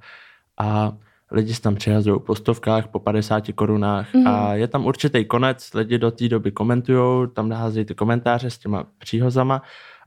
a 0.58 0.92
lidi 1.30 1.54
se 1.54 1.62
tam 1.62 1.74
přihazují 1.74 2.20
po 2.20 2.34
stovkách, 2.34 2.88
po 2.88 2.98
50 2.98 3.44
korunách 3.54 4.14
mm-hmm. 4.14 4.28
a 4.28 4.54
je 4.54 4.68
tam 4.68 4.86
určitý 4.86 5.24
konec, 5.24 5.74
lidi 5.74 5.98
do 5.98 6.10
té 6.10 6.28
doby 6.28 6.50
komentují, 6.50 7.28
tam 7.34 7.48
naházejí 7.48 7.84
ty 7.84 7.94
komentáře 7.94 8.50
s 8.50 8.58
těma 8.58 8.84
příhozama 8.98 9.62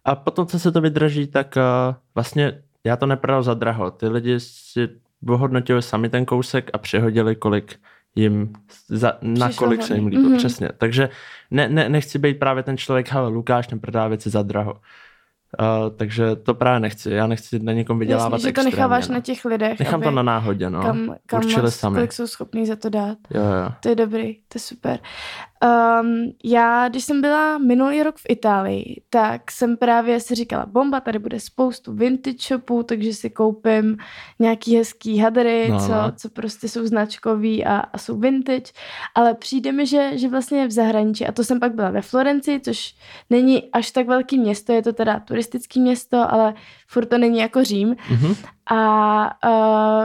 a 0.06 0.16
potom, 0.16 0.48
co 0.48 0.60
se 0.60 0.72
to 0.72 0.82
vydrží, 0.82 1.28
tak 1.28 1.56
uh, 1.58 1.96
vlastně 2.16 2.62
já 2.84 2.96
to 2.96 3.06
neprodal 3.06 3.44
za 3.44 3.54
draho. 3.54 3.92
Ty 3.92 4.08
lidi 4.08 4.40
si 4.40 4.90
ohodnotili 5.30 5.82
sami 5.82 6.10
ten 6.10 6.26
kousek 6.26 6.70
a 6.74 6.78
přehodili, 6.78 7.36
kolik 7.36 7.80
jim, 8.16 8.54
za, 8.88 9.14
na 9.22 9.50
kolik 9.54 9.84
se 9.84 9.96
jim 9.96 10.08
líbí. 10.08 10.24
Mm-hmm. 10.24 10.38
Přesně. 10.38 10.70
Takže 10.78 11.10
ne, 11.52 11.70
ne, 11.70 11.90
nechci 11.90 12.20
být 12.20 12.40
právě 12.40 12.64
ten 12.64 12.78
člověk, 12.78 13.14
ale 13.14 13.28
Lukáš 13.28 13.70
neprodá 13.70 14.08
věci 14.08 14.30
za 14.30 14.44
draho. 14.44 14.74
Uh, 15.60 15.96
takže 15.96 16.36
to 16.36 16.54
právě 16.54 16.80
nechci. 16.80 17.12
Já 17.12 17.28
nechci 17.28 17.60
na 17.60 17.74
někom 17.74 18.00
vydělávat 18.00 18.36
Jasně, 18.36 18.50
že 18.50 18.54
to 18.54 18.64
necháváš 18.64 19.08
no. 19.08 19.14
na 19.14 19.22
těch 19.22 19.46
lidech. 19.46 19.80
Nechám 19.80 20.02
to 20.02 20.12
na 20.12 20.24
náhodě, 20.24 20.70
no. 20.70 20.82
Kam, 20.82 21.16
kam 21.26 21.40
Určili 21.40 21.72
sami. 21.72 21.96
kolik 21.96 22.14
jsou 22.14 22.28
schopní 22.28 22.66
za 22.66 22.76
to 22.76 22.90
dát. 22.90 23.18
Jo, 23.32 23.42
jo. 23.42 23.72
To 23.80 23.90
je 23.90 23.96
dobrý, 23.96 24.36
to 24.36 24.56
je 24.56 24.60
super. 24.60 25.00
Um, 25.64 26.32
já, 26.44 26.90
když 26.90 27.04
jsem 27.04 27.22
byla 27.22 27.58
minulý 27.58 28.04
rok 28.04 28.18
v 28.18 28.26
Itálii, 28.30 29.02
tak 29.10 29.52
jsem 29.52 29.78
právě 29.78 30.20
si 30.20 30.36
říkala, 30.36 30.66
bomba, 30.66 31.00
tady 31.00 31.20
bude 31.20 31.40
spoustu 31.40 31.94
vintage 31.94 32.38
shopů, 32.48 32.84
takže 32.84 33.14
si 33.14 33.30
koupím 33.30 33.98
nějaký 34.40 34.78
hezký 34.78 35.18
hadry, 35.18 35.68
no, 35.70 35.80
co, 35.80 35.92
no. 35.92 36.12
co 36.16 36.30
prostě 36.30 36.70
jsou 36.70 36.86
značkový 36.86 37.66
a, 37.66 37.78
a 37.78 37.98
jsou 37.98 38.20
vintage, 38.20 38.72
ale 39.16 39.34
přijde 39.34 39.72
mi, 39.72 39.86
že, 39.86 40.12
že 40.18 40.30
vlastně 40.30 40.68
v 40.68 40.72
zahraničí, 40.72 41.26
a 41.26 41.32
to 41.32 41.44
jsem 41.44 41.60
pak 41.60 41.76
byla 41.76 41.90
ve 41.90 42.02
Florenci, 42.02 42.60
což 42.60 42.96
není 43.30 43.72
až 43.72 43.92
tak 43.92 44.08
velký 44.08 44.40
město, 44.40 44.74
je 44.74 44.82
to 44.82 44.94
teda 44.94 45.20
turistický 45.20 45.82
město, 45.82 46.34
ale 46.34 46.54
furt 46.88 47.06
to 47.06 47.18
není 47.18 47.40
jako 47.40 47.64
Řím. 47.64 47.94
Mm-hmm. 47.94 48.36
A 48.70 49.32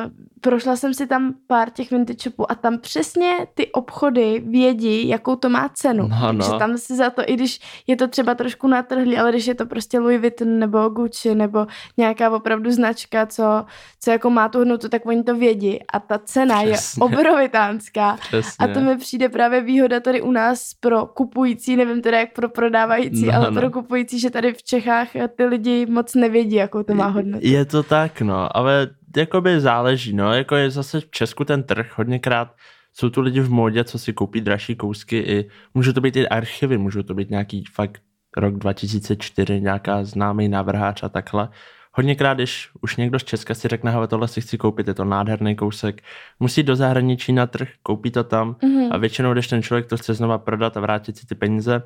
uh, 0.05 0.11
prošla 0.41 0.77
jsem 0.77 0.95
si 0.95 1.07
tam 1.07 1.35
pár 1.47 1.71
těch 1.71 1.91
vintage 1.91 2.19
shopů 2.23 2.51
a 2.51 2.55
tam 2.55 2.79
přesně 2.79 3.37
ty 3.55 3.73
obchody 3.73 4.43
vědí, 4.47 5.09
jakou 5.09 5.37
to 5.37 5.49
má 5.49 5.69
cenu. 5.75 6.09
No, 6.09 6.33
no. 6.33 6.39
Takže 6.39 6.59
tam 6.59 6.79
si 6.79 6.97
za 6.97 7.11
to, 7.11 7.23
i 7.27 7.35
když 7.35 7.61
je 7.87 7.97
to 7.97 8.09
třeba 8.09 8.35
trošku 8.35 8.69
natrhlý, 8.69 9.19
ale 9.19 9.31
když 9.31 9.47
je 9.47 9.55
to 9.55 9.67
prostě 9.67 9.99
Louis 9.99 10.21
Vuitton 10.21 10.59
nebo 10.59 10.89
Gucci 10.89 11.35
nebo 11.35 11.67
nějaká 11.97 12.31
opravdu 12.31 12.71
značka, 12.71 13.27
co, 13.27 13.65
co 14.01 14.11
jako 14.11 14.31
má 14.31 14.49
tu 14.49 14.59
hodnotu, 14.59 14.89
tak 14.89 15.07
oni 15.07 15.23
to 15.23 15.37
vědí 15.37 15.79
a 15.93 16.01
ta 16.01 16.19
cena 16.19 16.63
Přesně. 16.63 17.01
je 17.01 17.05
obrovitánská. 17.07 18.17
Přesně. 18.17 18.67
A 18.67 18.75
to 18.75 18.81
mi 18.81 18.97
přijde 18.97 19.29
právě 19.29 19.61
výhoda 19.61 20.01
tady 20.01 20.23
u 20.23 20.31
nás 20.31 20.75
pro 20.81 21.07
kupující, 21.07 21.77
nevím 21.77 22.03
teda 22.03 22.19
jak 22.19 22.33
pro 22.33 22.49
prodávající, 22.49 23.27
No, 23.27 23.35
ale 23.35 23.51
no. 23.51 23.61
pro 23.61 23.71
kupující, 23.71 24.21
že 24.21 24.31
tady 24.31 24.53
v 24.53 24.63
Čechách 24.63 25.09
ty 25.37 25.45
lidi 25.45 25.87
moc 25.87 26.15
nevědí, 26.15 26.57
jakou 26.57 26.83
to 26.83 26.95
má 26.95 27.07
hodnotu. 27.07 27.47
Je 27.47 27.65
to 27.65 27.83
tak, 27.83 28.21
no, 28.21 28.52
ale 28.53 28.89
jakoby 29.17 29.61
záleží, 29.61 30.13
no, 30.13 30.35
jako 30.35 30.57
je 30.57 30.71
zase 30.71 31.01
v 31.01 31.11
Česku 31.11 31.45
ten 31.45 31.63
trh 31.63 31.99
hodněkrát 31.99 32.55
jsou 32.93 33.11
tu 33.11 33.21
lidi 33.21 33.41
v 33.41 33.51
módě, 33.51 33.85
co 33.85 33.99
si 33.99 34.13
koupí 34.13 34.41
dražší 34.41 34.77
kousky 34.77 35.19
i, 35.19 35.49
můžou 35.75 35.93
to 35.93 36.01
být 36.01 36.17
i 36.17 36.29
archivy, 36.29 36.79
můžou 36.79 37.03
to 37.03 37.15
být 37.15 37.31
nějaký 37.31 37.65
fakt 37.73 38.03
rok 38.37 38.55
2004, 38.59 39.61
nějaká 39.61 40.05
známý 40.05 40.49
návrháč 40.49 41.03
a 41.03 41.09
takhle. 41.09 41.49
Hodněkrát, 41.95 42.37
když 42.37 42.71
už 42.81 42.97
někdo 42.97 43.19
z 43.19 43.25
Česka 43.25 43.55
si 43.55 43.69
řekne, 43.69 43.91
hele, 43.91 44.09
tohle 44.09 44.29
si 44.29 44.41
chci 44.41 44.59
koupit, 44.59 44.89
je 44.89 44.95
to 44.95 45.05
nádherný 45.05 45.57
kousek, 45.57 46.03
musí 46.41 46.63
do 46.63 46.77
zahraničí 46.77 47.33
na 47.33 47.47
trh, 47.47 47.69
koupí 47.83 48.11
to 48.11 48.25
tam 48.25 48.57
Mhm. 48.63 48.89
a 48.93 48.97
většinou, 48.97 49.33
když 49.33 49.49
ten 49.49 49.63
člověk 49.63 49.87
to 49.87 49.97
chce 49.97 50.15
znova 50.15 50.39
prodat 50.39 50.77
a 50.77 50.81
vrátit 50.81 51.17
si 51.17 51.27
ty 51.27 51.35
peníze, 51.35 51.83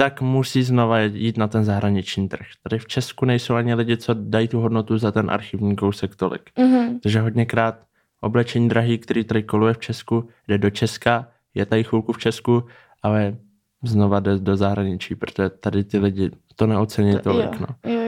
tak 0.00 0.20
musí 0.20 0.62
znova 0.62 1.00
jít 1.00 1.36
na 1.36 1.48
ten 1.48 1.64
zahraniční 1.64 2.28
trh. 2.28 2.46
Tady 2.62 2.78
v 2.78 2.86
Česku 2.86 3.24
nejsou 3.24 3.54
ani 3.54 3.74
lidi, 3.74 3.96
co 3.96 4.14
dají 4.14 4.48
tu 4.48 4.60
hodnotu 4.60 4.98
za 4.98 5.12
ten 5.12 5.30
archivní 5.30 5.76
kousek 5.76 6.16
tolik. 6.16 6.50
Mhm. 6.58 7.00
Takže 7.00 7.20
hodněkrát 7.20 7.74
oblečení 8.20 8.68
drahý, 8.68 8.98
který 8.98 9.24
tady 9.24 9.42
koluje 9.42 9.74
v 9.74 9.78
Česku, 9.78 10.28
jde 10.48 10.58
do 10.58 10.70
Česka, 10.70 11.26
je 11.54 11.66
tady 11.66 11.84
chvilku 11.84 12.12
v 12.12 12.18
Česku, 12.18 12.64
ale 13.02 13.36
znova 13.84 14.20
jde 14.20 14.38
do 14.38 14.56
zahraničí, 14.56 15.14
protože 15.14 15.50
tady 15.50 15.84
ty 15.84 15.98
lidi 15.98 16.30
to 16.56 16.66
neocení 16.66 17.18
tolik. 17.18 17.60
jo, 17.60 17.66
No. 17.84 17.92
jo. 17.92 17.99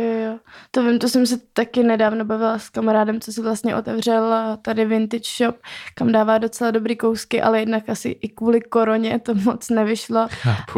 To 0.74 0.82
vím, 0.82 0.98
to 0.98 1.08
jsem 1.08 1.26
se 1.26 1.38
taky 1.52 1.82
nedávno 1.82 2.24
bavila 2.24 2.58
s 2.58 2.68
kamarádem, 2.68 3.20
co 3.20 3.32
si 3.32 3.42
vlastně 3.42 3.76
otevřel 3.76 4.34
eh, 4.34 4.56
tady 4.62 4.84
vintage 4.84 5.22
shop, 5.36 5.56
kam 5.94 6.12
dává 6.12 6.38
docela 6.38 6.70
dobrý 6.70 6.96
kousky, 6.96 7.42
ale 7.42 7.60
jednak 7.60 7.88
asi 7.88 8.08
i 8.08 8.28
kvůli 8.28 8.60
koroně 8.60 9.18
to 9.18 9.34
moc 9.44 9.70
nevyšlo. 9.70 10.26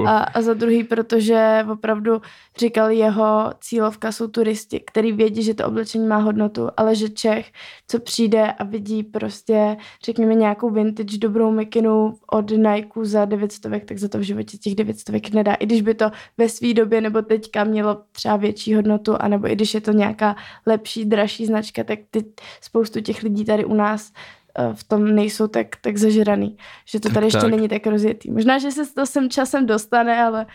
A, 0.06 0.18
a 0.18 0.42
za 0.42 0.54
druhý, 0.54 0.84
protože 0.84 1.66
opravdu 1.72 2.22
říkal, 2.58 2.90
jeho 2.90 3.50
cílovka 3.60 4.12
jsou 4.12 4.28
turisti, 4.28 4.80
který 4.80 5.12
vědí, 5.12 5.42
že 5.42 5.54
to 5.54 5.66
oblečení 5.66 6.06
má 6.06 6.16
hodnotu, 6.16 6.68
ale 6.76 6.94
že 6.94 7.08
Čech, 7.08 7.52
co 7.88 7.98
přijde 7.98 8.52
a 8.52 8.64
vidí 8.64 9.02
prostě, 9.02 9.76
řekněme, 10.04 10.34
nějakou 10.34 10.70
vintage 10.70 11.18
dobrou 11.18 11.50
mikinu 11.50 12.18
od 12.30 12.50
Nike 12.50 13.00
za 13.02 13.24
900, 13.24 13.86
tak 13.86 13.98
za 13.98 14.08
to 14.08 14.18
v 14.18 14.22
životě 14.22 14.58
těch 14.58 14.74
900 14.74 15.34
nedá. 15.34 15.54
I 15.54 15.66
když 15.66 15.82
by 15.82 15.94
to 15.94 16.10
ve 16.38 16.48
své 16.48 16.74
době 16.74 17.00
nebo 17.00 17.22
teďka 17.22 17.64
mělo 17.64 18.02
třeba 18.12 18.36
větší 18.36 18.74
hodnotu, 18.74 19.16
anebo 19.20 19.48
i 19.50 19.54
když 19.54 19.74
je 19.74 19.83
to 19.84 19.92
nějaká 19.92 20.36
lepší, 20.66 21.04
dražší 21.04 21.46
značka, 21.46 21.84
tak 21.84 21.98
ty, 22.10 22.24
spoustu 22.60 23.00
těch 23.00 23.22
lidí 23.22 23.44
tady 23.44 23.64
u 23.64 23.74
nás 23.74 24.12
eh, 24.58 24.70
v 24.74 24.84
tom 24.84 25.14
nejsou 25.14 25.48
tak, 25.48 25.66
tak 25.80 25.96
zažraný, 25.96 26.56
že 26.84 27.00
to 27.00 27.08
Tak, 27.08 27.14
tady 27.14 27.26
ještě 27.26 27.40
tak. 27.40 27.50
není 27.50 27.68
tak 27.68 27.86
rozjetý. 27.86 28.30
Možná, 28.30 28.58
že 28.58 28.70
se 28.70 28.94
to 28.94 29.06
sem 29.06 29.30
časem 29.30 29.66
dostane, 29.66 30.22
ale 30.24 30.46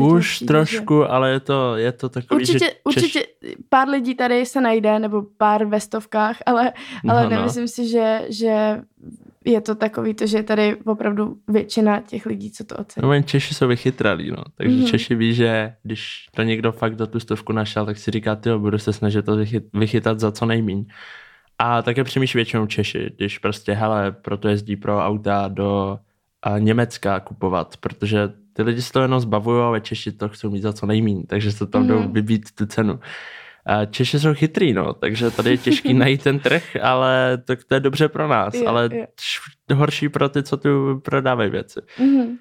Už 0.00 0.34
přijde, 0.34 0.48
trošku, 0.48 1.04
ale 1.10 1.30
je 1.30 1.40
to, 1.40 1.76
je 1.76 1.92
to 1.92 2.06
Že... 2.06 2.10
takový, 2.10 2.40
Určitě, 2.40 2.58
že 2.58 2.66
Češ... 2.70 2.76
určitě 2.84 3.22
pár 3.68 3.88
lidí 3.88 4.14
tady 4.14 4.46
se 4.46 4.60
najde, 4.60 4.98
nebo 4.98 5.22
pár 5.36 5.64
ve 5.64 5.80
stovkách, 5.80 6.36
ale, 6.46 6.72
ale 7.08 7.22
No, 7.24 7.30
no. 7.30 7.36
nemyslím 7.36 7.68
si, 7.68 7.88
že, 7.88 8.20
že 8.28 8.80
je 9.44 9.60
to 9.60 9.74
takový 9.74 10.14
to, 10.14 10.26
že 10.26 10.36
je 10.36 10.42
tady 10.42 10.76
opravdu 10.84 11.36
většina 11.48 12.00
těch 12.00 12.26
lidí, 12.26 12.50
co 12.50 12.64
to 12.64 12.76
ocení. 12.76 13.08
No, 13.08 13.22
Češi 13.22 13.54
jsou 13.54 13.68
vychytralí, 13.68 14.30
no. 14.30 14.44
Takže 14.54 14.74
Mhm. 14.76 14.84
mm-hmm. 14.84 14.90
Češi 14.90 15.14
ví, 15.14 15.34
že 15.34 15.74
když 15.82 16.26
to 16.36 16.42
někdo 16.42 16.72
fakt 16.72 16.98
za 16.98 17.06
tu 17.06 17.20
stovku 17.20 17.52
našel, 17.52 17.86
tak 17.86 17.98
si 17.98 18.10
říká, 18.10 18.36
ty 18.36 18.50
budu 18.58 18.78
se 18.78 18.92
snažit 18.92 19.24
to 19.24 19.36
vychyt, 19.36 19.64
vychytat 19.74 20.20
za 20.20 20.32
co 20.32 20.46
nejmíň. 20.46 20.84
A 21.58 21.82
také 21.82 22.04
přemýšlí 22.04 22.38
většinou 22.38 22.66
Češi, 22.66 23.10
když 23.16 23.38
prostě, 23.38 23.72
hele, 23.72 24.12
proto 24.12 24.48
jezdí 24.48 24.76
pro 24.76 24.98
auta 25.06 25.48
do 25.48 25.98
a, 26.42 26.58
Německa 26.58 27.20
kupovat, 27.20 27.76
protože 27.76 28.32
ty 28.52 28.62
lidi 28.62 28.82
se 28.82 28.92
to 28.92 29.00
jenom 29.02 29.20
zbavují, 29.20 29.62
ale 29.62 29.80
Češi 29.80 30.12
to 30.12 30.28
chcou 30.28 30.50
mít 30.50 30.62
za 30.62 30.72
co 30.72 30.86
nejmíň, 30.86 31.22
takže 31.26 31.52
se 31.52 31.66
tam 31.66 31.82
mm-hmm. 31.82 31.86
jdou 31.88 31.98
Mhm. 31.98 32.12
vybít 32.12 32.50
tu 32.54 32.66
cenu. 32.66 33.00
A 33.66 33.84
Češi 33.84 34.20
jsou 34.20 34.34
chytrý, 34.34 34.72
no, 34.72 34.92
takže 34.92 35.30
tady 35.30 35.50
je 35.50 35.58
těžký 35.58 35.94
najít 36.04 36.22
ten 36.22 36.38
trh, 36.38 36.76
ale 36.82 37.38
to, 37.44 37.54
to 37.68 37.74
je 37.74 37.80
dobře 37.80 38.08
pro 38.08 38.28
nás, 38.28 38.54
Jo, 38.54 38.66
ale 38.66 38.88
š- 39.20 39.74
horší 39.74 40.08
pro 40.08 40.28
ty, 40.28 40.42
co 40.42 40.56
tu 40.56 41.00
prodávají 41.04 41.50
věci. 41.50 41.80
Mhm. 41.98 42.38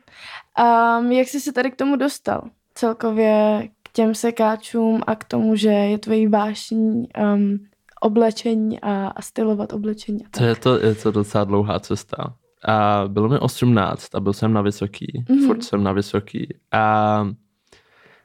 Um, 1.00 1.12
jak 1.12 1.28
jsi 1.28 1.40
se 1.40 1.54
tady 1.54 1.72
k 1.72 1.76
tomu 1.76 1.96
dostal? 1.96 2.42
Celkově 2.76 3.68
k 3.84 3.92
těm 3.92 4.16
sekáčům 4.16 5.02
a 5.08 5.16
k 5.16 5.24
tomu, 5.24 5.56
že 5.56 5.70
je 5.70 5.98
tvojí 5.98 6.28
vášní 6.28 7.08
um, 7.34 7.60
oblečení 8.02 8.80
a, 8.80 9.08
a 9.08 9.22
stylovat 9.22 9.74
oblečení. 9.74 10.26
a 10.26 10.30
To 10.38 10.44
je 10.44 10.56
to, 10.56 10.80
je 10.80 10.96
to 10.96 11.12
docela 11.12 11.44
dlouhá 11.44 11.80
cesta. 11.80 12.34
A 12.66 13.04
bylo 13.08 13.30
mi 13.30 13.40
18 13.40 14.16
a 14.16 14.20
byl 14.20 14.34
jsem 14.34 14.54
na 14.54 14.62
vysoký. 14.62 15.26
Mhm. 15.30 15.40
Mm-hmm. 15.40 15.48
Furt 15.48 15.64
jsem 15.64 15.84
na 15.84 15.92
vysoký. 15.92 16.54
A 16.72 17.28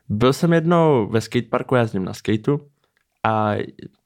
byl 0.08 0.32
jsem 0.32 0.52
jednou 0.52 1.08
ve 1.10 1.20
skateparku, 1.20 1.74
já 1.74 1.80
jezdím 1.80 2.04
na 2.04 2.12
skateu 2.14 2.58
a 3.26 3.54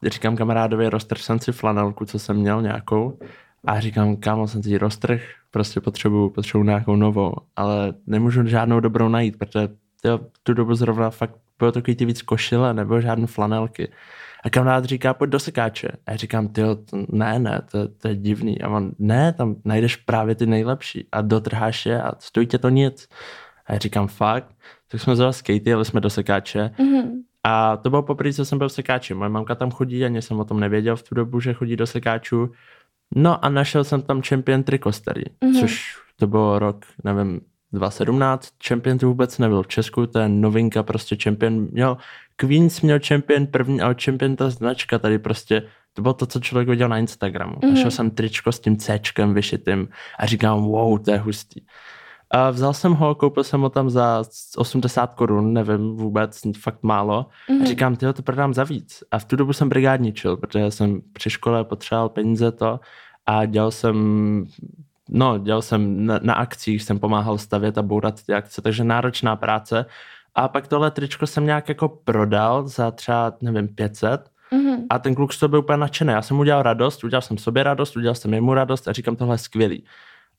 říkám 0.06 0.36
kamarádovi, 0.36 0.90
roztrh 0.90 1.20
jsem 1.20 1.38
si 1.38 1.52
flanelku, 1.52 2.04
co 2.04 2.18
jsem 2.18 2.36
měl 2.36 2.62
nějakou 2.62 3.18
a 3.64 3.80
říkám, 3.80 4.16
kámo, 4.16 4.48
jsem 4.48 4.62
si 4.62 4.78
roztrh, 4.78 5.22
prostě 5.50 5.80
potřebuju, 5.80 6.30
potřebuju 6.30 6.64
nějakou 6.64 6.96
novou, 6.96 7.34
ale 7.56 7.94
nemůžu 8.06 8.46
žádnou 8.46 8.80
dobrou 8.80 9.08
najít, 9.08 9.38
protože 9.38 9.68
v 10.04 10.38
tu 10.42 10.54
dobu 10.54 10.74
zrovna 10.74 11.10
fakt 11.10 11.34
bylo 11.58 11.72
takový 11.72 11.96
ty 11.96 12.04
víc 12.04 12.22
košile, 12.22 12.74
nebo 12.74 13.00
žádné 13.00 13.26
flanelky. 13.26 13.92
A 14.44 14.50
kamarád 14.50 14.84
říká, 14.84 15.14
pojď 15.14 15.30
do 15.30 15.38
sekáče. 15.38 15.88
A 16.06 16.10
já 16.10 16.16
říkám, 16.16 16.48
ty 16.48 16.62
ne, 17.08 17.38
ne, 17.38 17.62
to, 17.70 17.88
to, 17.88 18.08
je 18.08 18.16
divný. 18.16 18.62
A 18.62 18.68
on, 18.68 18.92
ne, 18.98 19.32
tam 19.32 19.56
najdeš 19.64 19.96
právě 19.96 20.34
ty 20.34 20.46
nejlepší 20.46 21.08
a 21.12 21.20
dotrháš 21.22 21.86
je 21.86 22.02
a 22.02 22.12
stojí 22.18 22.46
tě 22.46 22.58
to 22.58 22.68
nic. 22.68 23.08
A 23.66 23.72
já 23.72 23.78
říkám, 23.78 24.08
fakt. 24.08 24.54
Tak 24.88 25.00
jsme 25.00 25.12
vzali 25.12 25.32
skatey, 25.32 25.62
jeli 25.64 25.84
jsme 25.84 26.00
do 26.00 26.10
sekáče 26.10 26.70
Mhm. 26.78 27.22
A 27.44 27.76
to 27.76 27.90
bylo 27.90 28.02
poprvé, 28.02 28.32
co 28.32 28.44
jsem 28.44 28.59
byl 28.59 28.68
v 28.68 28.73
sekáči. 28.73 29.14
Moje 29.14 29.28
mamka 29.30 29.54
tam 29.54 29.70
chodí, 29.70 30.04
ani 30.04 30.23
jsem 30.23 30.40
o 30.40 30.44
tom 30.44 30.61
nevěděl 30.61 30.97
v 30.97 31.02
tu 31.02 31.14
dobu, 31.14 31.40
že 31.40 31.52
chodí 31.54 31.76
do 31.76 31.87
sekáčů. 31.87 32.52
No 33.16 33.44
a 33.44 33.49
našel 33.49 33.85
jsem 33.85 34.02
tam 34.02 34.23
Champion 34.23 34.62
triko 34.62 34.92
starý, 34.92 35.23
Mhm. 35.40 35.52
mm-hmm. 35.52 35.61
což 35.61 35.97
to 36.16 36.26
bylo 36.26 36.59
rok, 36.59 36.87
nevím, 37.04 37.40
2017. 37.73 38.49
Champion 38.68 38.99
to 38.99 39.06
vůbec 39.06 39.38
nebyl 39.38 39.62
v 39.62 39.68
Česku, 39.68 40.06
to 40.06 40.18
je 40.18 40.28
novinka, 40.28 40.82
prostě 40.82 41.16
Champion 41.23 41.68
měl, 41.70 41.97
Queens 42.37 42.80
měl 42.80 42.99
Champion 43.09 43.47
první, 43.47 43.80
ale 43.80 43.94
Champion 44.04 44.37
ta 44.37 44.50
značka 44.50 44.99
tady 44.99 45.18
prostě, 45.18 45.62
to 45.92 46.02
bylo 46.02 46.14
to, 46.14 46.26
co 46.26 46.40
člověk 46.40 46.68
viděl 46.68 46.88
na 46.88 46.99
Instagramu. 46.99 47.52
Mhm. 47.52 47.61
Mm-hmm. 47.61 47.75
Našel 47.75 47.90
jsem 47.90 48.11
tričko 48.11 48.52
s 48.52 48.61
tím 48.61 48.76
Cčkem 48.76 49.35
vyšitým 49.35 49.88
a 50.18 50.26
říkám, 50.26 50.62
wow, 50.64 50.99
to 51.04 51.11
je 51.11 51.18
hustý. 51.18 51.61
A 52.30 52.50
vzal 52.50 52.75
jsem 52.75 52.92
ho, 52.92 53.14
koupil 53.14 53.44
jsem 53.44 53.60
ho 53.60 53.70
tam 53.70 53.90
za 53.90 54.22
80 54.56 55.14
korun, 55.14 55.52
nevím 55.52 55.96
vůbec, 55.96 56.40
fakt 56.60 56.82
málo. 56.82 57.26
Mhm. 57.50 57.62
A 57.62 57.64
říkám, 57.64 57.96
tyjo, 57.96 58.12
to 58.12 58.22
prodám 58.22 58.54
za 58.54 58.64
víc. 58.64 59.04
A 59.10 59.18
v 59.18 59.25
tu 59.25 59.37
dobu 59.37 59.52
jsem 59.52 59.68
brigádničil, 59.68 60.37
protože 60.37 60.70
jsem 60.70 61.00
při 61.12 61.30
škole 61.30 61.64
potřeboval 61.64 62.08
peníze 62.08 62.52
to 62.52 62.80
a 63.26 63.44
dělal 63.44 63.70
jsem, 63.70 63.96
no, 65.08 65.38
dělal 65.38 65.62
jsem 65.62 66.06
na, 66.06 66.18
na 66.22 66.34
akcích, 66.34 66.82
jsem 66.82 66.99
pomáhal 66.99 67.38
stavět 67.38 67.78
a 67.78 67.82
bourat 67.82 68.22
ty 68.26 68.34
akce, 68.34 68.62
takže 68.62 68.84
náročná 68.84 69.37
práce. 69.37 69.87
A 70.34 70.49
pak 70.49 70.68
tohle 70.68 70.90
tričko 70.90 71.26
jsem 71.26 71.46
nějak 71.46 71.68
jako 71.68 71.88
prodal 71.88 72.68
za 72.68 72.90
třeba, 72.90 73.32
nevím, 73.42 73.68
500 73.68 74.30
Mhm. 74.52 74.87
a 74.90 74.99
ten 74.99 75.14
kluk 75.14 75.32
z 75.32 75.38
toho 75.38 75.49
byl 75.49 75.58
úplně 75.58 75.76
nadšený. 75.78 76.12
Já 76.12 76.22
jsem 76.22 76.37
mu 76.37 76.40
udělal 76.40 76.62
radost, 76.62 77.04
udělal 77.04 77.22
jsem 77.22 77.38
sobě 77.38 77.62
radost, 77.62 77.96
udělal 77.96 78.14
jsem 78.14 78.34
jemu 78.34 78.54
radost 78.54 78.88
a 78.88 78.92
říkám, 78.92 79.16
tohle 79.16 79.34
je 79.34 79.38
skvělý. 79.38 79.84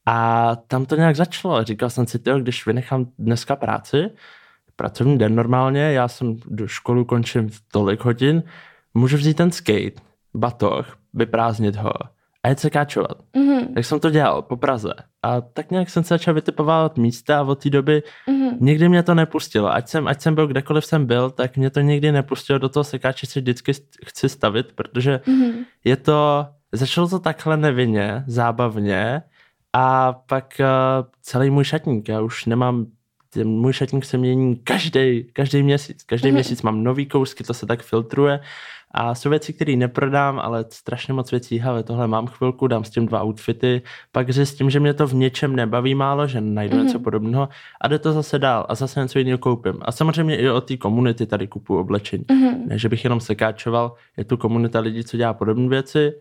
A 0.06 0.56
tam 0.68 0.86
to 0.86 0.96
nějak 0.96 1.16
začalo. 1.16 1.64
Říkal 1.64 1.90
jsem 1.90 2.08
si, 2.08 2.20
tyjo, 2.20 2.40
když 2.40 2.66
vynechám 2.66 3.06
dneska 3.20 3.56
práci, 3.56 4.10
pracovní 4.76 5.18
den 5.18 5.36
normálně, 5.36 5.82
já 5.82 6.08
jsem 6.08 6.38
do 6.46 6.68
školu 6.68 7.06
končím 7.06 7.50
v 7.50 7.62
tolik 7.72 8.04
hodin, 8.06 8.44
můžu 8.94 9.18
vzít 9.18 9.38
ten 9.38 9.52
skate, 9.52 10.02
batoh, 10.34 10.98
vyprázdnit 11.14 11.76
ho 11.76 11.92
a 12.44 12.50
jet 12.50 12.60
se 12.60 12.70
káčovat. 12.70 13.18
Mhm. 13.36 13.74
Tak 13.74 13.86
jsem 13.86 14.00
to 14.00 14.10
dělal 14.10 14.42
po 14.42 14.58
Praze. 14.58 14.94
A 15.24 15.42
tak 15.42 15.72
nějak 15.72 15.90
jsem 15.90 16.04
se 16.04 16.14
začal 16.14 16.34
vytipovat 16.34 16.98
místa 16.98 17.40
a 17.40 17.42
od 17.44 17.64
té 17.64 17.70
doby 17.70 18.04
Mhm. 18.28 18.58
nikdy 18.60 18.90
mě 18.90 19.04
to 19.04 19.16
nepustilo. 19.16 19.74
Ať 19.74 19.88
jsem, 19.88 20.08
ať 20.08 20.22
jsem 20.22 20.36
byl 20.36 20.48
kdekoliv 20.48 20.86
jsem 20.86 21.06
byl, 21.06 21.30
tak 21.30 21.58
mě 21.58 21.70
to 21.70 21.80
nikdy 21.80 22.12
nepustilo 22.12 22.60
do 22.60 22.70
toho 22.70 22.84
sekáče, 22.84 23.26
si 23.28 23.40
vždycky 23.42 23.72
chci 24.06 24.30
stavit, 24.30 24.72
protože 24.76 25.22
Mhm. 25.28 25.52
je 25.84 25.98
to, 25.98 26.46
začalo 26.72 27.08
to 27.08 27.20
takhle 27.20 27.58
nevinně, 27.58 28.24
zábavně 28.28 29.22
a 29.74 30.14
pak 30.14 30.54
uh, 30.60 30.66
celý 31.22 31.50
můj 31.50 31.64
šatník, 31.64 32.10
já 32.10 32.22
už 32.22 32.46
nemám, 32.46 32.86
ten 33.34 33.48
můj 33.48 33.74
šatník 33.74 34.06
se 34.06 34.18
mění 34.18 34.56
každý, 34.56 35.24
každý 35.34 35.64
měsíc, 35.64 36.04
každý 36.04 36.28
Mhm. 36.28 36.34
měsíc 36.34 36.62
mám 36.62 36.84
nový 36.84 37.06
kousky, 37.06 37.44
to 37.44 37.54
se 37.54 37.66
tak 37.66 37.84
filtruje 37.84 38.40
A 38.94 39.16
jsou 39.16 39.30
věci, 39.30 39.54
které 39.54 39.76
neprodám, 39.76 40.40
ale 40.40 40.66
strašně 40.70 41.14
moc 41.14 41.32
věcí, 41.32 41.60
hele, 41.60 41.84
tohle 41.84 42.08
mám 42.08 42.28
chvilku, 42.28 42.68
dám 42.68 42.84
s 42.84 42.90
tím 42.90 43.06
dva 43.06 43.24
outfity, 43.24 43.82
pak 44.12 44.32
zjistím, 44.32 44.70
že 44.70 44.80
mě 44.80 44.94
to 44.94 45.08
v 45.08 45.14
něčem 45.14 45.56
nebaví 45.56 45.96
málo, 45.96 46.28
že 46.28 46.42
najdu 46.42 46.78
mm-hmm. 46.78 46.84
něco 46.84 47.00
podobného 47.00 47.50
a 47.82 47.88
jde 47.88 48.00
to 48.00 48.14
zase 48.14 48.40
dál 48.40 48.66
a 48.70 48.76
zase 48.76 49.00
něco 49.00 49.20
jiného 49.20 49.38
koupím. 49.38 49.74
A 49.82 49.92
samozřejmě 49.92 50.38
i 50.38 50.50
od 50.50 50.68
té 50.68 50.78
komunity 50.78 51.26
tady 51.26 51.48
kupuju 51.48 51.80
oblečení. 51.80 52.24
Mm-hmm. 52.24 52.68
Ne, 52.68 52.78
že 52.78 52.90
bych 52.90 53.04
jenom 53.04 53.20
sekáčoval, 53.20 53.96
je 54.18 54.26
tu 54.26 54.38
komunita 54.38 54.80
lidí, 54.80 55.04
co 55.04 55.18
dělá 55.18 55.34
podobné 55.34 55.70
věci, 55.70 56.14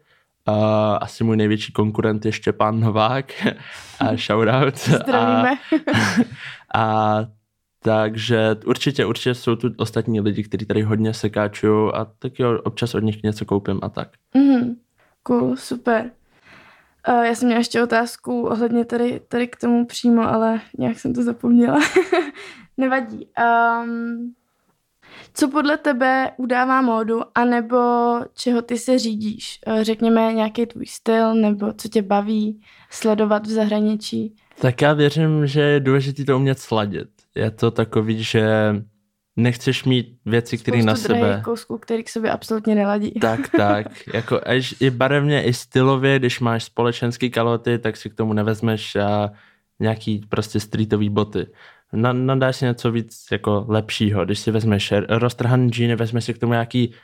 Uh, 0.48 0.54
asi 1.00 1.24
můj 1.24 1.36
největší 1.36 1.72
konkurent 1.72 2.24
je 2.24 2.32
Štěpán 2.32 2.80
Novák 2.80 3.32
a 4.00 4.16
shoutout. 4.16 4.76
Zdravíme. 4.78 5.58
A, 6.74 6.80
a 6.80 7.26
takže 7.82 8.56
určitě, 8.66 9.06
určitě 9.06 9.34
jsou 9.34 9.56
tu 9.56 9.70
ostatní 9.76 10.20
lidi, 10.20 10.42
kteří 10.42 10.66
tady 10.66 10.82
hodně 10.82 11.14
sekáčují 11.14 11.92
a 11.94 12.04
taky 12.04 12.44
občas 12.44 12.94
od 12.94 12.98
nich 12.98 13.22
něco 13.22 13.44
koupím 13.44 13.78
a 13.82 13.88
tak. 13.88 14.08
Mm, 14.34 14.76
cool, 15.22 15.56
super. 15.56 16.10
Uh, 17.08 17.24
já 17.24 17.34
jsem 17.34 17.46
měla 17.46 17.58
ještě 17.58 17.82
otázku 17.82 18.46
ohledně 18.46 18.84
tady, 18.84 19.20
tady 19.28 19.48
k 19.48 19.56
tomu 19.56 19.86
přímo, 19.86 20.22
ale 20.22 20.60
nějak 20.78 20.98
jsem 20.98 21.14
to 21.14 21.22
zapomněla. 21.22 21.80
Nevadí. 22.76 23.28
Um, 23.82 24.34
co 25.34 25.48
podle 25.48 25.76
tebe 25.76 26.30
udává 26.36 26.82
módu, 26.82 27.20
anebo 27.34 27.76
čeho 28.34 28.62
ty 28.62 28.78
se 28.78 28.98
řídíš? 28.98 29.60
Uh, 29.66 29.82
řekněme 29.82 30.32
nějaký 30.32 30.66
tvůj 30.66 30.86
styl, 30.86 31.34
nebo 31.34 31.72
co 31.72 31.88
tě 31.88 32.02
baví 32.02 32.60
sledovat 32.90 33.46
v 33.46 33.50
zahraničí? 33.50 34.34
Tak 34.60 34.82
já 34.82 34.92
věřím, 34.92 35.46
že 35.46 35.60
je 35.60 35.80
důležité 35.80 36.24
to 36.24 36.36
umět 36.36 36.58
sladit 36.58 37.08
je 37.34 37.50
to 37.50 37.70
takový, 37.70 38.22
že 38.22 38.44
nechceš 39.36 39.84
mít 39.84 40.18
věci, 40.26 40.58
které 40.58 40.82
na 40.82 40.96
sebe... 40.96 41.40
kousků, 41.44 41.78
který 41.78 42.04
k 42.04 42.08
sobě 42.08 42.30
absolutně 42.30 42.74
neladí. 42.74 43.12
Tak, 43.20 43.40
tak. 43.48 43.86
Jako 44.14 44.40
až 44.46 44.74
i 44.80 44.90
barevně, 44.90 45.42
i 45.42 45.52
stylově, 45.52 46.18
když 46.18 46.40
máš 46.40 46.64
společenský 46.64 47.30
kaloty, 47.30 47.78
tak 47.78 47.96
si 47.96 48.10
k 48.10 48.14
tomu 48.14 48.32
nevezmeš 48.32 48.96
a 48.96 49.30
nějaký 49.80 50.20
prostě 50.28 50.60
streetový 50.60 51.10
boty. 51.10 51.46
Na, 51.92 52.12
nadáš 52.12 52.56
si 52.56 52.64
něco 52.64 52.92
víc 52.92 53.24
jako 53.32 53.64
lepšího. 53.68 54.24
Když 54.24 54.38
si 54.38 54.50
vezmeš 54.50 54.92
roztrhaný 55.08 55.70
džíny, 55.70 55.96
vezmeš 55.96 56.24
si 56.24 56.34
k 56.34 56.38
tomu 56.38 56.52
nějaký 56.52 56.94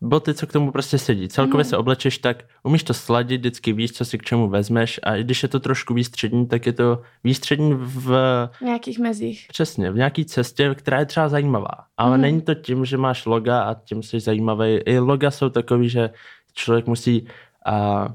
boty, 0.00 0.34
co 0.34 0.46
k 0.46 0.52
tomu 0.52 0.72
prostě 0.72 0.98
sedí. 0.98 1.28
Celkově 1.28 1.64
mm. 1.64 1.70
se 1.70 1.76
oblečeš 1.76 2.18
tak, 2.18 2.44
umíš 2.62 2.82
to 2.82 2.94
sladit, 2.94 3.40
vždycky 3.40 3.72
víš, 3.72 3.92
co 3.92 4.04
si 4.04 4.18
k 4.18 4.22
čemu 4.22 4.48
vezmeš 4.48 5.00
a 5.02 5.16
i 5.16 5.24
když 5.24 5.42
je 5.42 5.48
to 5.48 5.60
trošku 5.60 5.94
výstřední, 5.94 6.46
tak 6.46 6.66
je 6.66 6.72
to 6.72 7.02
výstřední 7.24 7.74
v... 7.74 8.10
nějakých 8.62 8.98
mezích. 8.98 9.46
Přesně, 9.48 9.90
v 9.90 9.96
nějaký 9.96 10.24
cestě, 10.24 10.74
která 10.74 10.98
je 10.98 11.06
třeba 11.06 11.28
zajímavá. 11.28 11.74
Ale 11.96 12.16
mm. 12.16 12.22
není 12.22 12.42
to 12.42 12.54
tím, 12.54 12.84
že 12.84 12.96
máš 12.96 13.26
loga 13.26 13.62
a 13.62 13.74
tím 13.74 14.02
jsi 14.02 14.20
zajímavý. 14.20 14.76
I 14.76 14.98
loga 14.98 15.30
jsou 15.30 15.48
takový, 15.48 15.88
že 15.88 16.10
člověk 16.54 16.86
musí 16.86 17.26
a 17.66 18.08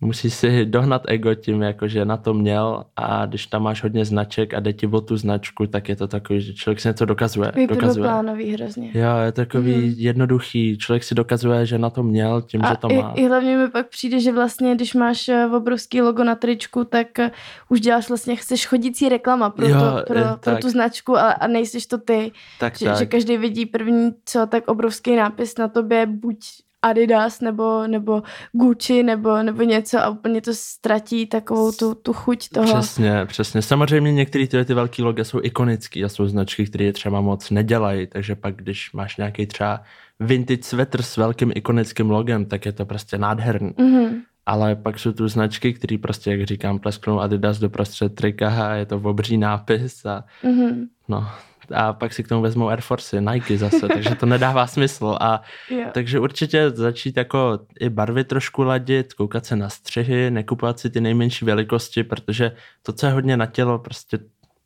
musí 0.00 0.30
si 0.30 0.66
dohnat 0.66 1.02
ego 1.06 1.34
tím, 1.34 1.62
jako 1.62 1.88
že 1.88 2.04
na 2.04 2.16
to 2.16 2.34
měl 2.34 2.84
a 2.96 3.26
když 3.26 3.46
tam 3.46 3.62
máš 3.62 3.82
hodně 3.82 4.04
značek 4.04 4.54
a 4.54 4.60
jde 4.60 4.72
ti 4.72 4.86
o 4.86 5.00
tu 5.00 5.16
značku, 5.16 5.66
tak 5.66 5.88
je 5.88 5.96
to 5.96 6.08
takový, 6.08 6.40
že 6.40 6.54
člověk 6.54 6.80
si 6.80 6.88
něco 6.88 7.04
dokazuje. 7.04 7.52
dokazuje. 7.68 8.08
plánový 8.08 8.52
hrozně. 8.52 8.90
Jo, 8.94 9.16
je 9.24 9.32
takový 9.32 9.74
mm. 9.74 9.94
jednoduchý, 9.96 10.78
člověk 10.78 11.04
si 11.04 11.14
dokazuje, 11.14 11.66
že 11.66 11.78
na 11.78 11.90
to 11.90 12.02
měl 12.02 12.42
tím, 12.42 12.64
a 12.64 12.68
že 12.68 12.76
to 12.76 12.90
i, 12.90 12.96
má. 12.96 13.12
I 13.16 13.26
hlavně 13.26 13.56
mi 13.56 13.68
pak 13.68 13.88
přijde, 13.88 14.20
že 14.20 14.32
vlastně, 14.32 14.74
když 14.74 14.94
máš 14.94 15.28
eh, 15.28 15.46
obrovský 15.46 16.02
logo 16.02 16.24
na 16.24 16.34
tričku, 16.34 16.84
tak 16.84 17.18
eh, 17.18 17.30
už 17.68 17.80
děláš 17.80 18.08
vlastně, 18.08 18.36
chceš 18.36 18.66
chodící 18.66 19.08
reklama 19.08 19.50
pro, 19.50 19.68
jo, 19.68 19.74
to, 19.80 20.04
pro, 20.06 20.20
pro 20.40 20.56
tu 20.56 20.70
značku 20.70 21.16
a, 21.16 21.30
a 21.30 21.46
nejsiš 21.46 21.86
to 21.86 21.98
ty. 21.98 22.32
Tak, 22.60 22.78
že, 22.78 22.84
tak. 22.84 22.98
že 22.98 23.06
každý 23.06 23.36
vidí 23.36 23.66
první, 23.66 24.10
co 24.24 24.46
tak 24.46 24.68
obrovský 24.68 25.16
nápis 25.16 25.58
na 25.58 25.68
tobě, 25.68 26.06
buď 26.06 26.38
Adidas 26.84 27.40
nebo, 27.40 27.86
nebo 27.86 28.22
Gucci 28.52 29.02
nebo, 29.02 29.42
nebo 29.42 29.62
něco 29.62 29.98
a 29.98 30.08
úplně 30.08 30.40
to 30.40 30.54
ztratí 30.54 31.26
takovou 31.26 31.72
tu, 31.72 31.94
tu 31.94 32.12
chuť 32.12 32.48
toho. 32.48 32.66
Přesně, 32.66 33.26
přesně. 33.26 33.62
Samozřejmě 33.62 34.12
některé 34.12 34.46
ty, 34.46 34.64
ty 34.64 34.74
velké 34.74 35.02
loga 35.02 35.24
jsou 35.24 35.40
ikonické 35.42 36.04
a 36.04 36.08
jsou 36.08 36.26
značky, 36.26 36.66
které 36.66 36.92
třeba 36.92 37.20
moc 37.20 37.50
nedělají, 37.50 38.06
takže 38.06 38.34
pak 38.34 38.56
když 38.56 38.92
máš 38.92 39.16
nějaký 39.16 39.46
třeba 39.46 39.82
vintage 40.20 40.62
sweater 40.62 41.02
s 41.02 41.16
velkým 41.16 41.52
ikonickým 41.54 42.10
logem, 42.10 42.44
tak 42.44 42.66
je 42.66 42.72
to 42.72 42.86
prostě 42.86 43.18
nádherný. 43.18 43.70
Mm-hmm. 43.70 44.08
Ale 44.46 44.76
pak 44.76 44.98
jsou 44.98 45.12
tu 45.12 45.28
značky, 45.28 45.72
které 45.72 45.98
prostě, 45.98 46.30
jak 46.30 46.46
říkám, 46.46 46.78
plesknou 46.78 47.20
Adidas 47.20 47.58
do 47.58 47.70
prostřed 47.70 48.14
trika 48.14 48.66
a 48.66 48.74
je 48.74 48.86
to 48.86 48.96
obří 48.96 49.36
nápis 49.36 50.06
a 50.06 50.24
mm-hmm. 50.44 50.86
no, 51.08 51.28
a 51.74 51.92
pak 51.92 52.12
si 52.12 52.22
k 52.22 52.28
tomu 52.28 52.42
vezmou 52.42 52.68
Air 52.68 52.80
Force, 52.80 53.20
Nike 53.20 53.58
zase, 53.58 53.88
takže 53.88 54.14
to 54.14 54.26
nedává 54.26 54.66
smysl. 54.66 55.16
A 55.20 55.42
yeah. 55.70 55.92
takže 55.92 56.20
určitě 56.20 56.70
začít 56.70 57.16
jako 57.16 57.58
i 57.80 57.88
barvy 57.88 58.24
trošku 58.24 58.62
ladit, 58.62 59.14
koukat 59.14 59.46
se 59.46 59.56
na 59.56 59.68
střihy, 59.68 60.30
nekupovat 60.30 60.78
si 60.78 60.90
ty 60.90 61.00
nejmenší 61.00 61.44
velikosti, 61.44 62.04
protože 62.04 62.52
to, 62.82 62.92
co 62.92 63.06
je 63.06 63.12
hodně 63.12 63.36
na 63.36 63.46
tělo, 63.46 63.78
prostě 63.78 64.18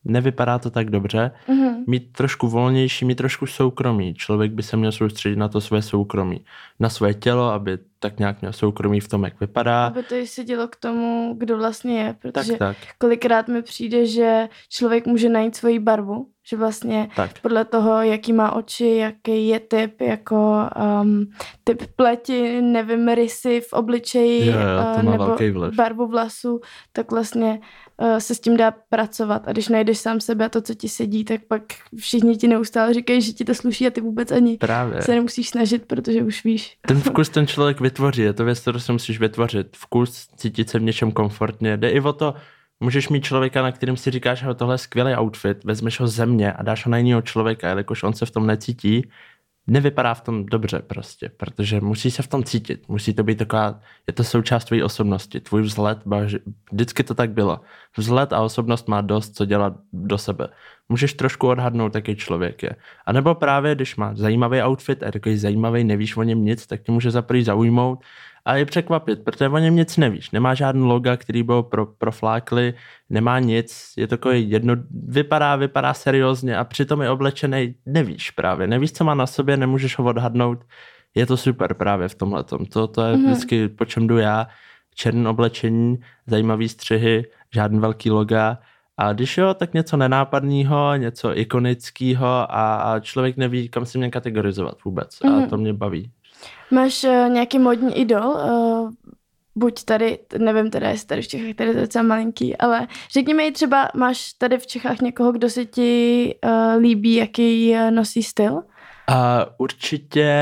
nevypadá 0.04 0.58
to 0.58 0.70
tak 0.70 0.90
dobře. 0.90 1.30
Mm-hmm. 1.48 1.84
Mít 1.86 2.12
trošku 2.12 2.48
volnější, 2.48 3.04
mít 3.04 3.14
trošku 3.14 3.46
soukromí. 3.46 4.14
Člověk 4.14 4.52
by 4.52 4.62
se 4.62 4.76
měl 4.76 4.92
soustředit 4.92 5.36
na 5.36 5.48
to 5.48 5.60
své 5.60 5.82
soukromí. 5.82 6.44
Na 6.80 6.88
své 6.88 7.14
tělo, 7.14 7.50
aby 7.50 7.78
tak 7.98 8.18
nějak 8.18 8.40
měl 8.40 8.52
soukromí 8.52 9.00
v 9.00 9.08
tom, 9.08 9.24
jak 9.24 9.40
vypadá. 9.40 9.86
Aby 9.86 10.02
to 10.02 10.14
se 10.24 10.44
dělo 10.44 10.68
k 10.68 10.76
tomu, 10.76 11.34
kdo 11.38 11.58
vlastně 11.58 12.00
je. 12.00 12.16
Protože 12.18 12.52
tak, 12.52 12.58
tak. 12.58 12.76
kolikrát 12.98 13.48
mi 13.48 13.62
přijde, 13.62 14.06
že 14.06 14.48
člověk 14.68 15.06
může 15.06 15.28
najít 15.28 15.56
svoji 15.56 15.78
barvu. 15.78 16.26
Že 16.50 16.56
vlastně 16.56 17.08
tak. 17.16 17.30
podle 17.42 17.64
toho, 17.64 18.02
jaký 18.02 18.32
má 18.32 18.52
oči, 18.52 18.86
jaký 18.86 19.48
je 19.48 19.60
typ, 19.60 20.00
jako 20.00 20.68
um, 21.02 21.26
typ 21.64 21.82
pleti, 21.96 22.62
nevím, 22.62 23.08
rysy 23.08 23.60
v 23.60 23.72
obličeji 23.72 24.46
jo, 24.46 24.52
jo, 24.52 25.02
má 25.02 25.10
nebo 25.10 25.36
barvu 25.76 26.06
vlasu, 26.06 26.60
tak 26.92 27.10
vlastně 27.10 27.60
uh, 28.02 28.18
se 28.18 28.34
s 28.34 28.40
tím 28.40 28.56
dá 28.56 28.74
pracovat. 28.88 29.42
A 29.46 29.52
když 29.52 29.68
najdeš 29.68 29.98
sám 29.98 30.20
sebe 30.20 30.44
a 30.44 30.48
to, 30.48 30.60
co 30.60 30.74
ti 30.74 30.88
sedí, 30.88 31.24
tak 31.24 31.40
pak 31.48 31.62
všichni 31.96 32.36
ti 32.36 32.48
neustále 32.48 32.94
říkají, 32.94 33.22
že 33.22 33.32
ti 33.32 33.44
to 33.44 33.54
sluší 33.54 33.86
a 33.86 33.90
ty 33.90 34.00
vůbec 34.00 34.32
ani 34.32 34.56
Právě. 34.56 35.02
se 35.02 35.12
nemusíš 35.12 35.48
snažit, 35.48 35.84
protože 35.86 36.22
už 36.22 36.44
víš. 36.44 36.76
Ten 36.86 37.00
vkus 37.00 37.28
ten 37.28 37.46
člověk 37.46 37.80
vytvoří, 37.88 38.22
je 38.22 38.32
to 38.32 38.44
věc, 38.44 38.60
kterou 38.60 38.78
si 38.78 38.92
musíš 38.92 39.18
vytvořit. 39.18 39.76
Vkus, 39.76 40.28
cítit 40.36 40.70
se 40.70 40.78
v 40.78 40.82
něčem 40.82 41.12
komfortně. 41.12 41.76
Jde 41.76 41.90
i 41.90 42.00
o 42.00 42.12
to, 42.12 42.34
Můžeš 42.80 43.08
mít 43.08 43.24
člověka, 43.24 43.62
na 43.62 43.72
kterým 43.72 43.96
si 43.96 44.10
říkáš, 44.10 44.38
že 44.38 44.54
tohle 44.54 44.74
je 44.74 44.78
skvělý 44.78 45.16
outfit, 45.16 45.64
vezmeš 45.64 46.00
ho 46.00 46.06
země 46.06 46.52
a 46.52 46.62
dáš 46.62 46.86
ho 46.86 46.90
na 46.90 46.98
jiného 46.98 47.22
člověka, 47.22 47.68
jelikož 47.68 48.02
on 48.02 48.14
se 48.14 48.26
v 48.26 48.30
tom 48.30 48.46
necítí, 48.46 49.10
nevypadá 49.66 50.14
v 50.14 50.20
tom 50.20 50.46
dobře 50.46 50.78
prostě, 50.78 51.28
protože 51.36 51.80
musí 51.80 52.10
se 52.10 52.22
v 52.22 52.28
tom 52.28 52.44
cítit, 52.44 52.88
musí 52.88 53.14
to 53.14 53.22
být 53.22 53.38
taková, 53.38 53.80
je 54.06 54.12
to 54.12 54.24
součást 54.24 54.64
tvojí 54.64 54.82
osobnosti, 54.82 55.40
tvůj 55.40 55.62
vzhled, 55.62 55.98
vždycky 56.72 57.04
to 57.04 57.14
tak 57.14 57.30
bylo. 57.30 57.60
Vzhled 57.96 58.32
a 58.32 58.40
osobnost 58.40 58.88
má 58.88 59.00
dost 59.00 59.36
co 59.36 59.44
dělat 59.44 59.72
do 59.92 60.18
sebe. 60.18 60.48
Můžeš 60.88 61.14
trošku 61.14 61.48
odhadnout, 61.48 61.94
jaký 61.94 62.16
člověk 62.16 62.62
je. 62.62 62.70
A 63.06 63.12
nebo 63.12 63.34
právě, 63.34 63.74
když 63.74 63.96
má 63.96 64.14
zajímavý 64.14 64.62
outfit 64.62 65.02
a 65.02 65.10
takový 65.10 65.36
zajímavý, 65.36 65.84
nevíš 65.84 66.16
o 66.16 66.22
něm 66.22 66.44
nic, 66.44 66.66
tak 66.66 66.82
tě 66.82 66.92
může 66.92 67.10
za 67.10 67.24
zaujmout 67.42 68.04
a 68.48 68.56
je 68.56 68.64
překvapit, 68.64 69.24
protože 69.24 69.48
o 69.48 69.58
něm 69.58 69.76
nic 69.76 69.96
nevíš. 69.96 70.30
Nemá 70.30 70.54
žádný 70.54 70.82
loga, 70.82 71.16
který 71.16 71.42
byl 71.42 71.62
pro, 71.62 71.86
proflákli, 71.86 72.74
nemá 73.10 73.38
nic, 73.38 73.92
je 73.96 74.06
takový 74.06 74.50
jedno, 74.50 74.76
vypadá, 74.90 75.56
vypadá 75.56 75.94
seriózně 75.94 76.56
a 76.56 76.64
přitom 76.64 77.02
je 77.02 77.10
oblečený, 77.10 77.74
nevíš 77.86 78.30
právě, 78.30 78.66
nevíš, 78.66 78.92
co 78.92 79.04
má 79.04 79.14
na 79.14 79.26
sobě, 79.26 79.56
nemůžeš 79.56 79.98
ho 79.98 80.04
odhadnout. 80.04 80.64
Je 81.14 81.26
to 81.26 81.36
super 81.36 81.74
právě 81.74 82.08
v 82.08 82.14
tomhle. 82.14 82.44
To, 82.44 82.86
to 82.86 83.02
je 83.02 83.16
mm-hmm. 83.16 83.26
vždycky, 83.26 83.68
po 83.68 83.84
čem 83.84 84.06
jdu 84.06 84.18
já. 84.18 84.46
Černé 84.94 85.28
oblečení, 85.28 85.98
zajímavý 86.26 86.68
střihy, 86.68 87.24
žádný 87.54 87.78
velký 87.78 88.10
loga. 88.10 88.58
A 88.98 89.12
když 89.12 89.38
jo, 89.38 89.54
tak 89.54 89.74
něco 89.74 89.96
nenápadného, 89.96 90.96
něco 90.96 91.38
ikonického 91.38 92.26
a, 92.26 92.76
a 92.76 93.00
člověk 93.00 93.36
neví, 93.36 93.68
kam 93.68 93.86
si 93.86 93.98
mě 93.98 94.10
kategorizovat 94.10 94.84
vůbec. 94.84 95.18
Mm-hmm. 95.18 95.32
A 95.32 95.36
mhm. 95.36 95.48
to 95.48 95.56
mě 95.56 95.72
baví. 95.72 96.10
Máš 96.70 97.04
uh, 97.04 97.10
nějaký 97.28 97.58
modní 97.58 97.98
idol? 97.98 98.28
Uh, 98.28 98.90
buď 99.54 99.84
tady, 99.84 100.18
nevím 100.38 100.70
teda, 100.70 100.88
jestli 100.88 101.06
tady 101.06 101.22
v 101.22 101.28
Čechách, 101.28 101.54
tady 101.56 101.70
je 101.70 101.74
to 101.74 101.80
docela 101.80 102.02
malinký, 102.02 102.56
ale 102.56 102.86
řekni 103.12 103.34
mi 103.34 103.52
třeba, 103.52 103.88
máš 103.94 104.32
tady 104.32 104.58
v 104.58 104.66
Čechách 104.66 105.00
někoho, 105.00 105.32
kdo 105.32 105.50
se 105.50 105.64
ti 105.64 106.34
uh, 106.44 106.82
líbí, 106.82 107.14
jaký 107.14 107.72
uh, 107.72 107.90
nosí 107.90 108.22
styl? 108.22 108.62
A 109.08 109.46
určitě 109.58 110.34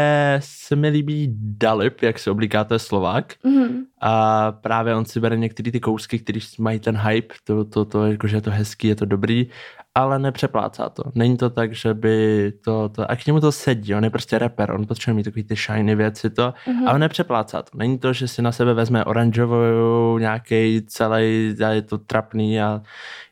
se 0.44 0.76
mi 0.76 0.88
líbí 0.88 1.28
Dalip, 1.38 2.02
jak 2.02 2.18
se 2.18 2.30
oblíká, 2.30 2.64
to 2.64 2.74
je 2.74 2.78
Slovák. 2.78 3.34
Mm-hmm. 3.44 3.84
A 4.00 4.52
právě 4.52 4.94
on 4.94 5.04
si 5.04 5.20
bere 5.20 5.36
některé 5.36 5.72
ty 5.72 5.80
kousky, 5.80 6.18
které 6.18 6.40
mají 6.58 6.80
ten 6.80 6.96
hype, 6.96 7.34
to, 7.44 7.64
to, 7.64 7.84
to, 7.84 8.06
jako, 8.06 8.26
že 8.26 8.36
je 8.36 8.40
to 8.40 8.50
hezký, 8.50 8.88
je 8.88 8.94
to 8.94 9.04
dobrý, 9.04 9.46
ale 9.94 10.18
nepřeplácá 10.18 10.88
to. 10.88 11.02
Není 11.14 11.36
to 11.36 11.50
tak, 11.50 11.74
že 11.74 11.94
by 11.94 12.52
to, 12.64 12.88
to 12.88 13.10
a 13.10 13.16
k 13.16 13.26
němu 13.26 13.40
to 13.40 13.52
sedí, 13.52 13.94
on 13.94 14.04
je 14.04 14.10
prostě 14.10 14.38
rapper, 14.38 14.70
on 14.70 14.86
potřebuje 14.86 15.16
mít 15.16 15.24
takový 15.24 15.44
ty 15.44 15.54
shiny 15.54 15.94
věci 15.94 16.30
to, 16.30 16.54
mm-hmm. 16.66 16.88
ale 16.88 16.98
nepřeplácá 16.98 17.62
to. 17.62 17.78
Není 17.78 17.98
to, 17.98 18.12
že 18.12 18.28
si 18.28 18.42
na 18.42 18.52
sebe 18.52 18.74
vezme 18.74 19.04
oranžovou 19.04 20.18
nějaký 20.18 20.82
celý, 20.86 21.56
a 21.64 21.68
je 21.68 21.82
to 21.82 21.98
trapný 21.98 22.60
a 22.60 22.82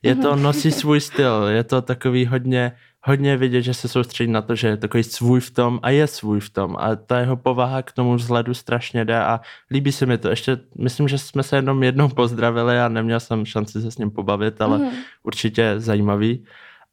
je 0.03 0.15
to, 0.15 0.33
mm-hmm. 0.33 0.43
nosí 0.43 0.73
svůj 0.73 1.01
styl, 1.01 1.45
je 1.45 1.65
to 1.65 1.83
takový 1.83 2.27
hodně 2.27 2.73
hodně 3.05 3.37
vidět, 3.37 3.63
že 3.63 3.75
se 3.75 3.89
soustředí 3.89 4.33
na 4.33 4.43
to, 4.43 4.55
že 4.55 4.69
je 4.69 4.77
takový 4.77 5.05
svůj 5.05 5.41
v 5.41 5.51
tom 5.51 5.81
a 5.83 5.91
je 5.91 6.07
svůj 6.07 6.41
v 6.41 6.51
tom 6.51 6.77
a 6.79 6.97
ta 6.97 7.19
jeho 7.19 7.37
povaha 7.37 7.83
k 7.83 7.93
tomu 7.93 8.15
vzhledu 8.15 8.55
strašně 8.55 9.05
jde 9.05 9.19
a 9.19 9.41
líbí 9.71 9.93
se 9.93 10.07
mi 10.07 10.19
to. 10.19 10.29
Ještě 10.29 10.59
myslím, 10.79 11.09
že 11.09 11.19
jsme 11.19 11.43
se 11.43 11.57
jenom 11.57 11.83
jednou 11.83 12.09
pozdravili 12.09 12.81
a 12.81 12.89
neměl 12.89 13.21
jsem 13.21 13.45
šanci 13.45 13.83
se 13.83 13.91
s 13.91 13.99
ním 13.99 14.11
pobavit, 14.11 14.63
ale 14.63 14.79
mm. 14.79 14.89
určitě 15.23 15.75
zajímavý. 15.77 16.45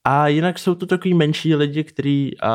A 0.04 0.28
jinak 0.28 0.60
jsou 0.60 0.76
to 0.76 0.86
takový 0.86 1.14
menší 1.14 1.56
lidi, 1.56 1.84
který 1.84 2.32
uh, 2.34 2.50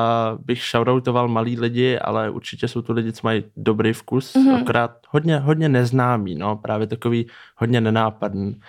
bych 0.45 0.63
shoutoutoval 0.63 1.29
malí 1.29 1.61
lidi, 1.61 1.99
ale 1.99 2.31
určitě 2.31 2.69
jsou 2.69 2.83
to 2.83 2.93
lidi, 2.93 3.13
co 3.13 3.21
mají 3.25 3.45
dobrý 3.57 3.93
vkus, 3.93 4.35
mm-hmm. 4.35 4.61
akorát 4.61 4.91
hodně, 5.09 5.39
hodně 5.39 5.69
neznámý, 5.69 6.35
no, 6.35 6.57
právě 6.57 6.87
takový 6.87 7.27
hodně 7.57 7.81
nenápadný. 7.81 8.61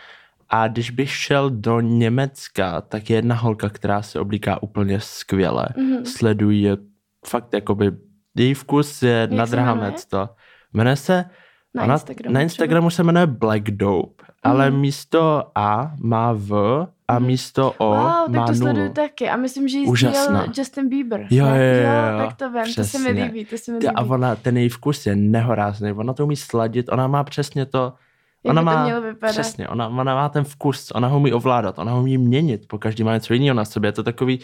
A 0.49 0.67
když 0.67 0.91
bych 0.91 1.11
šel 1.11 1.49
do 1.49 1.81
Německa, 1.81 2.81
tak 2.81 3.09
je 3.09 3.15
jedna 3.15 3.35
holka, 3.35 3.69
která 3.69 4.01
se 4.01 4.19
oblíká 4.19 4.63
úplně 4.63 4.99
skvěle. 4.99 5.67
Mm-hmm. 5.77 6.03
Sledují 6.03 6.61
je 6.61 6.77
fakt 7.27 7.53
jakoby, 7.53 7.91
její 8.35 8.53
vkus 8.53 9.03
je 9.03 9.09
Jak 9.09 9.31
nad 9.31 9.53
rámec 9.53 10.05
to. 10.05 10.29
Jmenuje 10.73 10.95
se, 10.95 11.25
na, 11.73 11.83
ona, 11.83 11.93
Instagramu, 11.93 12.33
na 12.33 12.41
Instagramu 12.41 12.89
se 12.89 13.03
jmenuje 13.03 13.27
Black 13.27 13.63
Dope, 13.63 14.23
ale 14.43 14.71
místo 14.71 15.43
A 15.55 15.91
má 16.01 16.33
V 16.33 16.87
a 17.07 17.19
mhm. 17.19 17.27
místo 17.27 17.71
O 17.77 17.89
wow, 17.89 17.97
má 17.97 18.25
tak 18.27 18.45
to 18.45 18.51
nulu. 18.51 18.55
sleduju 18.55 18.89
taky 18.89 19.29
a 19.29 19.35
myslím, 19.35 19.67
že 19.67 19.77
ji 19.77 19.87
Úžasná. 19.87 20.45
Justin 20.57 20.89
Bieber. 20.89 21.27
Jo, 21.29 21.45
jo, 21.45 21.53
jo, 21.53 21.55
jo, 21.55 22.11
jo, 22.11 22.27
tak 22.27 22.33
to 22.33 22.49
vím, 22.51 22.73
to 22.75 22.83
se 22.83 22.99
mi 22.99 23.09
líbí, 23.09 23.45
to 23.45 23.57
se 23.57 23.71
mi 23.71 23.77
líbí. 23.77 23.87
a 23.87 24.01
ona, 24.01 24.35
ten 24.35 24.57
její 24.57 24.69
vkus 24.69 25.05
je 25.05 25.15
nehorázný, 25.15 25.91
ona 25.91 26.13
to 26.13 26.23
umí 26.23 26.35
sladit, 26.35 26.89
ona 26.89 27.07
má 27.07 27.23
přesně 27.23 27.65
to, 27.65 27.93
ona 28.49 28.61
by 28.61 28.65
to 28.69 28.75
má, 28.75 28.83
mělo 28.83 29.01
vypadat. 29.01 29.31
přesně, 29.31 29.67
ona, 29.67 29.87
ona 29.87 30.15
má 30.15 30.29
ten 30.29 30.43
vkus, 30.43 30.91
ona 30.91 31.07
ho 31.07 31.17
umí 31.17 31.33
ovládat, 31.33 31.79
ona 31.79 31.91
ho 31.91 31.99
umí 31.99 32.17
měnit, 32.17 32.67
po 32.67 32.77
každý 32.77 33.03
má 33.03 33.13
něco 33.13 33.33
jiného 33.33 33.55
na 33.55 33.65
sobě, 33.65 33.87
je 33.87 33.91
to 33.91 34.03
takový, 34.03 34.39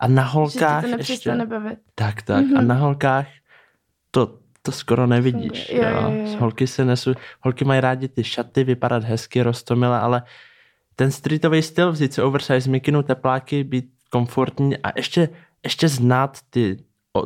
a 0.00 0.08
na 0.08 0.22
Že 0.22 0.28
holkách 0.28 0.82
to 0.82 0.86
ještě, 0.88 0.96
nepřestane 0.96 1.46
bavit. 1.46 1.78
tak, 1.94 2.22
tak, 2.22 2.44
mm-hmm. 2.44 2.56
a 2.58 2.60
Mhm. 2.60 2.68
na 2.68 2.74
holkách 2.74 3.26
to, 4.10 4.38
to 4.62 4.72
skoro 4.72 5.06
nevidíš. 5.06 5.70
Jo, 5.72 5.82
jo, 5.82 5.88
jo, 5.90 6.12
jo. 6.26 6.36
Holky 6.38 6.66
se 6.66 6.84
nesou, 6.84 7.14
holky 7.40 7.64
mají 7.64 7.80
rádi 7.80 8.08
ty 8.08 8.24
šaty, 8.24 8.64
vypadat 8.64 9.04
hezky, 9.04 9.42
rostomile, 9.42 10.00
ale 10.00 10.22
ten 10.96 11.10
streetový 11.10 11.62
styl, 11.62 11.92
vzít 11.92 12.12
si 12.14 12.22
oversize 12.22 12.70
mikinu, 12.70 13.02
tepláky, 13.02 13.64
být 13.64 13.84
komfortní 14.10 14.76
a 14.78 14.92
ještě, 14.96 15.28
ještě 15.64 15.88
znát 15.88 16.38
ty, 16.50 16.76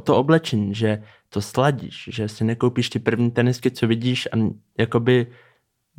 to 0.04 0.16
oblečení, 0.16 0.74
že 0.74 1.02
to 1.28 1.40
sladíš, 1.40 2.08
že 2.12 2.28
si 2.28 2.44
nekoupíš 2.44 2.90
ty 2.90 2.98
první 2.98 3.30
tenisky, 3.30 3.70
co 3.70 3.86
vidíš 3.86 4.28
a 4.32 4.36
jakoby 4.78 5.26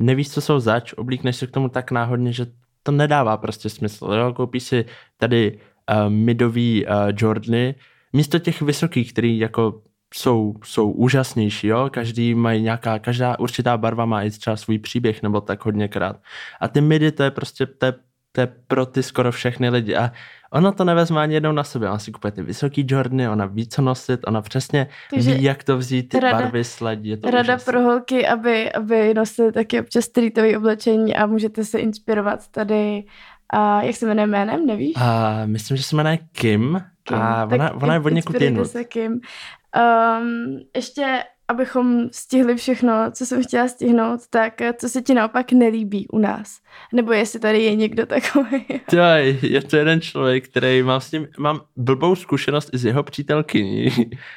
nevíš, 0.00 0.30
co 0.30 0.40
jsou 0.40 0.60
zač, 0.60 0.92
oblíkneš 0.92 1.36
se 1.36 1.46
k 1.46 1.50
tomu 1.50 1.68
tak 1.68 1.90
náhodně, 1.90 2.32
že 2.32 2.46
to 2.82 2.92
nedává 2.92 3.36
prostě 3.36 3.68
smysl. 3.68 4.12
Jo? 4.12 4.32
Koupíš 4.32 4.62
si 4.62 4.84
tady 5.16 5.58
uh, 5.58 6.10
midový 6.10 6.86
uh, 6.86 6.92
Jordany, 7.16 7.74
místo 8.12 8.38
těch 8.38 8.62
vysokých, 8.62 9.12
který 9.12 9.38
jako 9.38 9.82
jsou, 10.14 10.54
jsou 10.64 10.90
úžasnější, 10.90 11.66
jo? 11.66 11.90
Každý 11.92 12.34
mají 12.34 12.62
nějaká, 12.62 12.98
každá 12.98 13.38
určitá 13.38 13.76
barva 13.76 14.04
má 14.04 14.22
i 14.22 14.30
třeba 14.30 14.56
svůj 14.56 14.78
příběh, 14.78 15.22
nebo 15.22 15.40
tak 15.40 15.64
hodněkrát. 15.64 16.22
A 16.60 16.68
ty 16.68 16.80
midy, 16.80 17.12
to 17.12 17.22
je 17.22 17.30
prostě, 17.30 17.66
to 17.66 17.86
je, 17.86 17.94
to 18.32 18.40
je 18.40 18.48
pro 18.66 18.86
ty 18.86 19.02
skoro 19.02 19.32
všechny 19.32 19.68
lidi. 19.68 19.96
A 19.96 20.12
ona 20.52 20.72
to 20.72 20.84
nevezme 20.84 21.20
ani 21.20 21.34
jednou 21.34 21.52
na 21.52 21.64
sebe. 21.64 21.88
Ona 21.88 21.98
si 21.98 22.12
kupuje 22.12 22.32
ty 22.32 22.42
vysoký 22.42 22.86
Jordany, 22.88 23.28
ona 23.28 23.46
ví, 23.46 23.68
co 23.68 23.82
nosit, 23.82 24.20
ona 24.26 24.42
přesně 24.42 24.86
Takže 25.10 25.34
ví, 25.34 25.42
jak 25.42 25.64
to 25.64 25.76
vzít, 25.78 26.08
ty 26.08 26.20
rada- 26.20 26.32
barvy 26.42 26.64
sladí. 26.64 27.08
Je 27.08 27.16
to 27.16 27.30
Rada 27.30 27.42
úžasné. 27.54 27.72
pro 27.72 27.80
holky, 27.82 28.26
aby, 28.26 28.72
aby 28.72 29.14
nosily 29.14 29.52
taky 29.52 29.80
občas 29.80 30.04
streetové 30.04 30.56
oblečení 30.56 31.16
a 31.16 31.26
můžete 31.26 31.64
se 31.64 31.78
inspirovat 31.78 32.48
tady, 32.48 33.04
a 33.52 33.82
jak 33.82 33.96
se 33.96 34.06
jmenuje 34.06 34.26
jménem, 34.26 34.66
nevíš? 34.66 34.92
A 34.96 35.40
myslím, 35.46 35.76
že 35.76 35.82
se 35.82 35.96
jmenuje 35.96 36.18
Kim, 36.32 36.80
Kim. 37.02 37.16
a 37.18 37.46
Tak 37.46 37.52
ona, 37.52 37.74
ona 37.74 37.94
je 37.94 38.00
od 38.00 38.08
někud 38.12 38.40
jinut. 38.40 38.66
se 38.66 38.84
Kim. 38.84 39.12
Um, 39.12 40.58
ještě, 40.76 41.18
abychom 41.50 42.08
stihli 42.12 42.56
všechno, 42.56 42.92
co 43.12 43.26
jsem 43.26 43.42
chtěla 43.42 43.68
stihnout, 43.68 44.20
tak 44.30 44.60
eh, 44.60 44.72
co 44.72 44.88
se 44.88 45.02
ti 45.02 45.14
naopak 45.14 45.52
nelíbí 45.52 46.08
u 46.08 46.18
nás? 46.18 46.58
Nebo 46.92 47.12
jestli 47.12 47.40
tady 47.40 47.62
je 47.62 47.74
někdo 47.74 48.06
takový. 48.06 48.64
Tjaj, 48.90 49.38
je 49.42 49.62
to 49.62 49.76
jeden 49.76 50.00
člověk, 50.00 50.48
který 50.48 50.82
mám 50.82 51.00
s 51.00 51.12
ním, 51.12 51.28
mám 51.38 51.60
blbou 51.76 52.14
zkušenost 52.14 52.70
i 52.72 52.78
s 52.78 52.84
jeho 52.84 53.02
přítelkyní, 53.02 53.86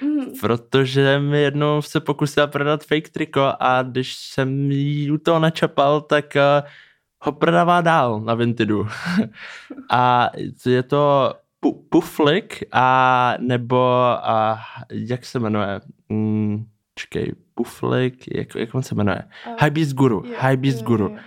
Mhm. 0.02 0.26
protože 0.42 1.20
mi 1.20 1.42
jednou 1.42 1.82
se 1.82 2.00
pokusila 2.00 2.48
prodat 2.48 2.84
fake 2.84 3.10
triko 3.10 3.54
a 3.60 3.84
když 3.84 4.14
jsem 4.16 4.72
jí 4.72 5.12
u 5.12 5.18
toho 5.18 5.40
načapal, 5.40 6.02
tak 6.02 6.36
eh, 6.36 6.64
ho 7.22 7.32
prodává 7.32 7.82
dál 7.82 8.22
na 8.22 8.34
Vintidu. 8.36 8.88
a 9.92 10.30
je 10.66 10.84
to 10.84 11.34
pu- 11.66 11.84
Puflik 11.90 12.64
a 12.72 13.34
nebo 13.40 13.80
a 14.08 14.60
jak 14.92 15.26
se 15.26 15.40
jmenuje? 15.40 15.82
Mm, 16.10 16.66
čekej, 16.96 17.32
Puflik, 17.56 18.36
jak, 18.36 18.56
jak 18.56 18.76
on 18.76 18.84
se 18.84 18.96
jmenuje? 18.96 19.18
A- 19.46 19.64
Hypebeast 19.66 19.94
Guru. 19.94 20.24
Jo, 20.26 20.34
Hypebeast 20.42 20.80
jo, 20.80 20.86
Guru. 20.86 21.10
jo. 21.10 21.18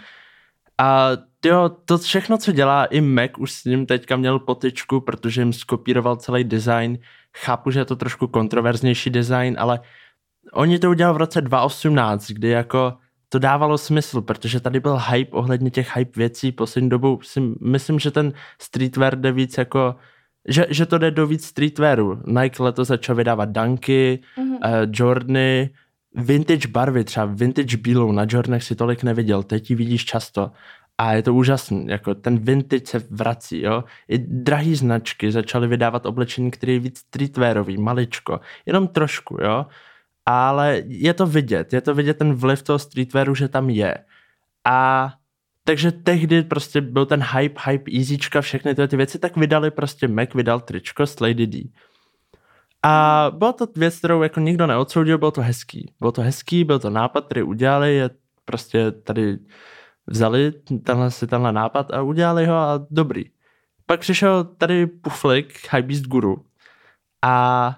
A 0.79 1.11
jo, 1.45 1.69
to 1.85 1.99
všechno, 1.99 2.39
co 2.39 2.53
dělá, 2.53 2.85
i 2.85 3.01
Mac 3.01 3.31
už 3.39 3.53
s 3.53 3.65
ním 3.65 3.87
teďka 3.87 4.17
měl 4.17 4.39
potyčku, 4.39 5.01
protože 5.01 5.41
jim 5.41 5.53
skopíroval 5.53 6.17
celý 6.17 6.45
design. 6.45 6.99
Chápu, 7.37 7.71
že 7.71 7.81
je 7.81 7.85
to 7.85 7.97
trošku 7.97 8.27
kontroverznější 8.29 9.11
design, 9.11 9.57
ale 9.59 9.81
oni 10.53 10.79
to 10.79 10.91
udělali 10.91 11.15
v 11.15 11.19
roce 11.19 11.41
2018, 11.41 12.31
kdy 12.31 12.49
jako 12.49 12.95
to 13.29 13.39
dávalo 13.39 13.79
smysl, 13.79 14.21
protože 14.23 14.61
tady 14.61 14.81
byl 14.81 14.99
hype 15.11 15.31
ohledně 15.37 15.71
těch 15.71 15.97
hype 15.97 16.13
věcí. 16.21 16.53
Poslední 16.53 16.89
dobou 16.91 17.21
si 17.23 17.41
myslím, 17.63 17.99
že 17.99 18.11
ten 18.11 18.33
streetwear 18.61 19.17
jde 19.21 19.33
víc 19.33 19.59
jako 19.59 19.95
že, 20.49 20.67
že 20.71 20.87
to 20.87 20.99
jde 20.99 21.11
do 21.11 21.27
víc 21.27 21.45
streetwearu. 21.45 22.23
Nike 22.27 22.63
letos 22.63 22.89
začal 22.89 23.15
vydávat 23.17 23.49
Dunky, 23.51 24.19
Mhm. 24.39 24.53
uh, 24.53 24.59
Jordany, 24.93 25.71
vintage 26.15 26.69
barvy, 26.69 27.05
třeba 27.05 27.27
vintage 27.27 27.77
bílou 27.77 28.13
na 28.13 28.27
Jordanech 28.29 28.63
si 28.65 28.75
tolik 28.75 29.03
neviděl, 29.03 29.43
teď 29.43 29.71
ji 29.71 29.77
vidíš 29.77 30.05
často 30.05 30.51
a 30.99 31.13
je 31.13 31.23
to 31.23 31.35
úžasný, 31.35 31.87
jako 31.89 32.15
ten 32.15 32.39
vintage 32.39 32.87
se 32.87 33.03
vrací, 33.11 33.63
jo. 33.63 33.85
I 34.09 34.19
drahý 34.19 34.75
značky 34.75 35.33
začaly 35.33 35.69
vydávat 35.69 36.07
oblečení, 36.07 36.51
které 36.51 36.73
je 36.73 36.79
víc 36.79 36.99
streetwearový, 36.99 37.79
maličko, 37.79 38.41
jenom 38.67 38.89
trošku, 38.89 39.37
jo. 39.43 39.67
Ale 40.27 40.83
je 40.87 41.15
to 41.15 41.27
vidět, 41.27 41.73
je 41.73 41.81
to 41.81 41.95
vidět 41.95 42.19
ten 42.19 42.35
vliv 42.35 42.63
toho 42.63 42.79
streetwearu, 42.79 43.35
že 43.35 43.49
tam 43.49 43.71
je. 43.71 43.95
A 44.65 45.13
takže 45.67 45.93
tehdy 45.93 46.43
prostě 46.43 46.81
byl 46.81 47.07
ten 47.07 47.23
hype, 47.23 47.61
hype, 47.65 47.91
easyčka, 47.99 48.41
všechny 48.41 48.75
tyhle 48.75 48.89
ty 48.89 48.97
věci, 48.97 49.19
tak 49.19 49.37
vydali 49.37 49.71
prostě 49.71 50.09
Mac, 50.09 50.35
vydal 50.35 50.61
tričko 50.61 51.07
s 51.07 51.21
Lady 51.21 51.47
D. 51.47 51.73
A 52.83 53.27
byla 53.35 53.53
to 53.53 53.67
věc, 53.77 53.99
kterou 53.99 54.23
jako 54.23 54.41
nikdo 54.41 54.67
neodsoudil, 54.67 55.19
bylo 55.19 55.31
to 55.31 55.41
hezký. 55.41 55.95
Bylo 56.01 56.13
to 56.13 56.23
hezký, 56.23 56.65
byl 56.65 56.79
to 56.79 56.91
nápad, 56.91 57.25
který 57.25 57.43
udělali, 57.43 57.95
je 57.95 58.11
prostě 58.45 58.91
tady 58.91 59.39
vzali 60.07 60.53
tenhle 60.83 61.11
si 61.11 61.27
tenhle 61.27 61.53
nápad 61.53 61.91
a 61.91 62.03
udělali 62.03 62.47
ho 62.47 62.55
a 62.55 62.87
dobrý. 62.91 63.25
Pak 63.87 64.01
přišel 64.01 64.45
tady 64.45 64.87
Puflik, 64.87 65.69
Hypebeast 65.73 66.05
Guru 66.05 66.45
a 67.23 67.77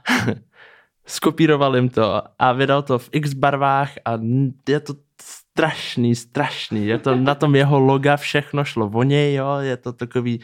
skopíroval 1.07 1.77
jim 1.77 1.89
to 1.89 2.23
a 2.39 2.53
vydal 2.53 2.83
to 2.83 2.99
v 2.99 3.09
x 3.13 3.33
barvách 3.33 3.93
a 4.05 4.19
je 4.69 4.81
to 4.81 4.95
strašný, 5.59 6.15
strašný. 6.15 6.87
Je 6.87 6.99
to 6.99 7.17
na 7.17 7.35
tom 7.35 7.55
jeho 7.55 7.79
loga 7.81 8.17
všechno 8.17 8.65
šlo 8.65 8.91
o 8.95 9.03
něj, 9.03 9.35
jo, 9.35 9.57
je 9.61 9.77
to 9.77 9.93
takový, 9.93 10.41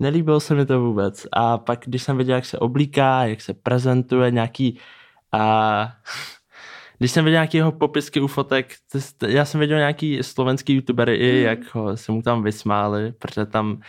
nelíbilo 0.00 0.40
se 0.40 0.54
mi 0.54 0.66
to 0.66 0.80
vůbec. 0.80 1.26
A 1.32 1.58
pak, 1.58 1.84
když 1.86 2.02
jsem 2.02 2.16
viděl, 2.16 2.34
jak 2.34 2.44
se 2.46 2.58
oblíká, 2.58 3.24
jak 3.24 3.40
se 3.40 3.54
prezentuje, 3.54 4.30
nějaký 4.30 4.78
a 5.32 5.92
když 6.98 7.10
jsem 7.12 7.24
viděl 7.24 7.36
nějaký 7.36 7.56
jeho 7.56 7.72
popisky 7.72 8.20
u 8.20 8.26
fotek, 8.26 8.74
já 9.26 9.44
jsem 9.44 9.60
viděl 9.60 9.78
nějaký 9.78 10.18
slovenský 10.22 10.74
youtubery 10.74 11.14
i, 11.16 11.32
Mhm. 11.36 11.44
jak 11.46 11.74
ho, 11.74 11.96
se 11.96 12.12
mu 12.12 12.22
tam 12.22 12.42
vysmáli, 12.42 13.12
protože 13.12 13.46
tam 13.46 13.80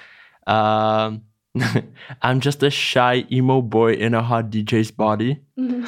uh, 0.49 1.15
I'm 2.23 2.39
just 2.43 2.63
a 2.63 2.69
shy 2.69 3.25
emo 3.39 3.61
boy 3.61 3.93
in 3.93 4.15
a 4.15 4.19
hot 4.19 4.45
DJ's 4.45 4.91
body. 4.91 5.37
Mhm. 5.55 5.83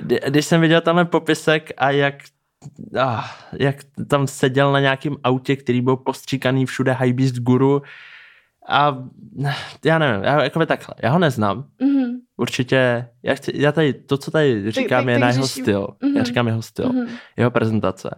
Kdy- 0.00 0.20
Když 0.28 0.46
jsem 0.46 0.60
viděl 0.60 0.80
tenhle 0.80 1.04
popisek 1.04 1.70
a 1.76 1.90
jak, 1.90 2.14
ah, 3.00 3.24
jak 3.52 3.76
tam 4.08 4.26
seděl 4.26 4.72
na 4.72 4.80
nějakém 4.80 5.16
autě, 5.24 5.56
který 5.56 5.80
byl 5.80 5.96
postříkaný 5.96 6.66
všude 6.66 6.92
Hypebeast 7.00 7.34
Guru 7.36 7.82
a 8.68 8.98
já 9.84 9.98
nevím, 9.98 10.24
já, 10.24 10.42
jako 10.42 10.66
takhle, 10.66 10.94
já 11.02 11.10
ho 11.10 11.18
neznám, 11.18 11.64
Mhm. 11.80 12.12
určitě, 12.36 13.08
já, 13.22 13.34
chci, 13.34 13.52
já 13.54 13.72
tady, 13.72 13.92
to, 13.92 14.18
co 14.18 14.30
tady 14.30 14.70
říkám, 14.70 15.04
tak- 15.04 15.08
je 15.08 15.14
tak 15.14 15.20
na 15.20 15.28
jeho 15.30 15.46
řeším. 15.46 15.64
styl, 15.64 15.88
já 16.02 16.08
Mhm. 16.08 16.24
říkám 16.24 16.46
jeho 16.46 16.62
styl, 16.62 16.88
Mhm. 16.92 17.06
jeho 17.36 17.50
prezentace. 17.50 18.10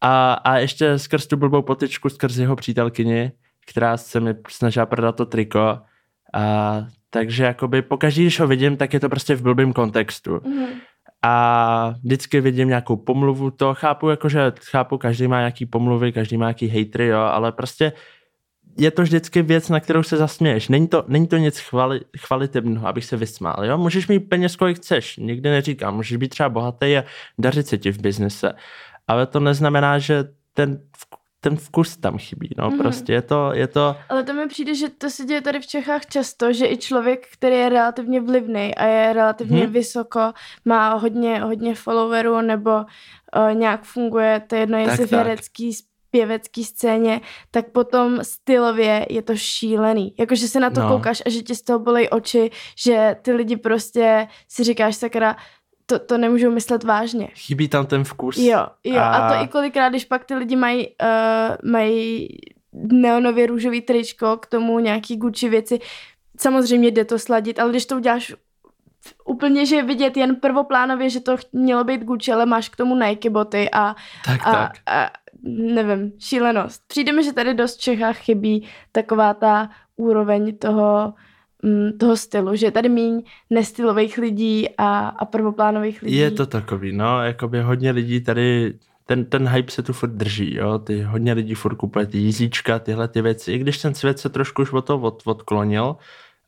A, 0.00 0.32
a 0.32 0.56
ještě 0.58 0.98
skrz 0.98 1.26
tu 1.26 1.36
blbou 1.36 1.62
potyčku, 1.62 2.08
skrz 2.08 2.36
jeho 2.36 2.56
přítelkyni, 2.56 3.32
která 3.70 3.96
se 3.96 4.20
mi 4.20 4.34
snažila 4.48 4.86
prodat 4.86 5.16
to 5.16 5.26
triko, 5.26 5.78
a, 6.34 6.86
takže 7.10 7.44
jakoby 7.44 7.82
pokaždý, 7.82 8.22
když 8.22 8.40
ho 8.40 8.46
vidím, 8.46 8.76
tak 8.76 8.94
je 8.94 9.00
to 9.00 9.08
prostě 9.08 9.34
v 9.34 9.42
blbým 9.42 9.72
kontextu. 9.72 10.40
Mhm. 10.44 10.66
A 11.22 11.94
vždycky 12.04 12.40
vidím 12.40 12.68
nějakou 12.68 12.96
pomluvu, 12.96 13.50
to 13.50 13.74
chápu, 13.74 14.08
jakože 14.08 14.52
chápu, 14.64 14.98
každý 14.98 15.28
má 15.28 15.38
nějaký 15.38 15.66
pomluvy, 15.66 16.12
každý 16.12 16.36
má 16.36 16.46
nějaký 16.46 16.66
hejtry, 16.66 17.06
jo, 17.06 17.18
ale 17.18 17.52
prostě 17.52 17.92
je 18.78 18.90
to 18.90 19.02
vždycky 19.02 19.42
věc, 19.42 19.68
na 19.68 19.80
kterou 19.80 20.02
se 20.02 20.16
zasměješ. 20.16 20.68
Není 20.68 20.88
to, 20.88 21.04
není 21.08 21.26
to 21.26 21.36
nic 21.36 21.58
chvali, 21.58 22.00
chvalitebného, 22.18 22.86
abych 22.86 23.04
se 23.04 23.16
vysmál. 23.16 23.64
Jo? 23.64 23.78
Můžeš 23.78 24.08
mít 24.08 24.20
peněz, 24.20 24.56
kolik 24.56 24.76
chceš, 24.76 25.16
nikdy 25.16 25.50
neříkám. 25.50 25.96
Můžeš 25.96 26.16
být 26.16 26.28
třeba 26.28 26.48
bohatý 26.48 26.96
a 26.96 27.04
dařit 27.38 27.66
se 27.66 27.78
ti 27.78 27.92
v 27.92 28.00
biznise. 28.00 28.52
Ale 29.08 29.26
to 29.26 29.40
neznamená, 29.40 29.98
že 29.98 30.24
ten, 30.54 30.80
ten 31.40 31.56
vkus 31.56 31.96
tam 31.96 32.18
chybí. 32.18 32.50
No. 32.58 32.70
Mm. 32.70 32.78
Prostě 32.78 33.12
je 33.12 33.22
to, 33.22 33.50
je 33.54 33.66
to... 33.66 33.96
Ale 34.08 34.22
to 34.22 34.34
mi 34.34 34.48
přijde, 34.48 34.74
že 34.74 34.88
to 34.88 35.10
se 35.10 35.24
děje 35.24 35.40
tady 35.40 35.60
v 35.60 35.66
Čechách 35.66 36.06
často, 36.06 36.52
že 36.52 36.66
i 36.66 36.76
člověk, 36.76 37.26
který 37.32 37.56
je 37.56 37.68
relativně 37.68 38.20
vlivný 38.20 38.74
a 38.74 38.84
je 38.84 39.12
relativně 39.12 39.66
mm. 39.66 39.72
vysoko, 39.72 40.32
má 40.64 40.94
hodně, 40.94 41.40
hodně 41.40 41.74
followerů 41.74 42.40
nebo 42.40 42.70
uh, 42.70 43.54
nějak 43.54 43.82
funguje, 43.82 44.42
to 44.46 44.54
je 44.54 44.60
jedno, 44.60 44.78
jestli 44.78 45.06
v 45.06 45.12
herecký 45.12 45.72
pěvecký 46.10 46.64
scéně, 46.64 47.20
tak 47.50 47.70
potom 47.72 48.18
stylově 48.24 49.06
je 49.10 49.22
to 49.22 49.36
šílený. 49.36 50.14
Jakože 50.18 50.48
se 50.48 50.60
na 50.60 50.70
to 50.70 50.80
no. 50.80 50.88
koukáš 50.88 51.22
a 51.26 51.30
že 51.30 51.42
ti 51.42 51.54
z 51.54 51.62
toho 51.62 51.78
bolej 51.78 52.08
oči, 52.10 52.50
že 52.78 53.16
ty 53.22 53.32
lidi 53.32 53.56
prostě 53.56 54.28
si 54.48 54.64
říkáš 54.64 54.96
sakra, 54.96 55.36
to, 55.88 55.98
to 55.98 56.18
nemůžou 56.18 56.50
myslet 56.50 56.84
vážně. 56.84 57.28
Chybí 57.34 57.68
tam 57.68 57.86
ten 57.86 58.04
vkus. 58.04 58.36
Jo, 58.36 58.66
jo. 58.84 58.98
A, 58.98 59.16
a 59.16 59.32
to 59.32 59.44
i 59.44 59.48
kolikrát, 59.48 59.88
když 59.88 60.04
pak 60.04 60.24
ty 60.24 60.34
lidi 60.34 60.56
mají, 60.56 60.86
uh, 60.86 61.70
mají 61.70 62.28
neonově 62.72 63.46
růžový 63.46 63.80
tričko, 63.80 64.36
k 64.36 64.46
tomu 64.46 64.78
nějaký 64.78 65.16
Gucci 65.16 65.48
věci, 65.48 65.78
samozřejmě 66.40 66.90
jde 66.90 67.04
to 67.04 67.18
sladit, 67.18 67.58
ale 67.58 67.70
když 67.70 67.86
to 67.86 67.96
uděláš 67.96 68.34
úplně, 69.24 69.66
že 69.66 69.82
vidět 69.82 70.16
jen 70.16 70.36
prvoplánově, 70.36 71.10
že 71.10 71.20
to 71.20 71.36
mělo 71.52 71.84
být 71.84 72.04
Gucci, 72.04 72.32
ale 72.32 72.46
máš 72.46 72.68
k 72.68 72.76
tomu 72.76 72.96
Nike 72.96 73.30
boty 73.30 73.70
a, 73.72 73.96
tak, 74.24 74.40
a, 74.46 74.52
tak. 74.52 74.72
a 74.86 75.10
nevím, 75.42 76.12
šílenost. 76.18 76.82
Přijde 76.86 77.12
mi, 77.12 77.24
že 77.24 77.32
tady 77.32 77.54
dost 77.54 77.76
v 77.76 77.80
Čechách 77.80 78.16
chybí 78.16 78.68
taková 78.92 79.34
ta 79.34 79.70
úroveň 79.96 80.58
toho, 80.58 81.14
mm, 81.62 81.98
toho 81.98 82.16
stylu, 82.16 82.56
že 82.56 82.66
je 82.66 82.70
tady 82.70 82.88
míň 82.88 83.22
nestylových 83.50 84.18
lidí 84.18 84.68
a, 84.78 85.08
a 85.08 85.24
prvoplánových 85.24 86.02
lidí. 86.02 86.16
Je 86.16 86.30
to 86.30 86.46
takový, 86.46 86.92
no, 86.92 87.22
jakoby 87.22 87.62
hodně 87.62 87.90
lidí 87.90 88.20
tady, 88.20 88.74
ten, 89.06 89.24
ten 89.24 89.48
hype 89.48 89.70
se 89.70 89.82
tu 89.82 89.92
furt 89.92 90.10
drží, 90.10 90.54
jo, 90.54 90.78
ty 90.78 91.02
hodně 91.02 91.32
lidí 91.32 91.54
furt 91.54 91.74
kupuje 91.74 92.06
ty 92.06 92.18
jízíčka, 92.18 92.78
tyhle 92.78 93.08
ty 93.08 93.22
věci, 93.22 93.52
i 93.52 93.58
když 93.58 93.78
ten 93.78 93.94
svět 93.94 94.18
se 94.18 94.28
trošku 94.28 94.62
už 94.62 94.72
od 94.72 94.86
toho 94.86 95.00
od, 95.00 95.22
odklonil, 95.24 95.96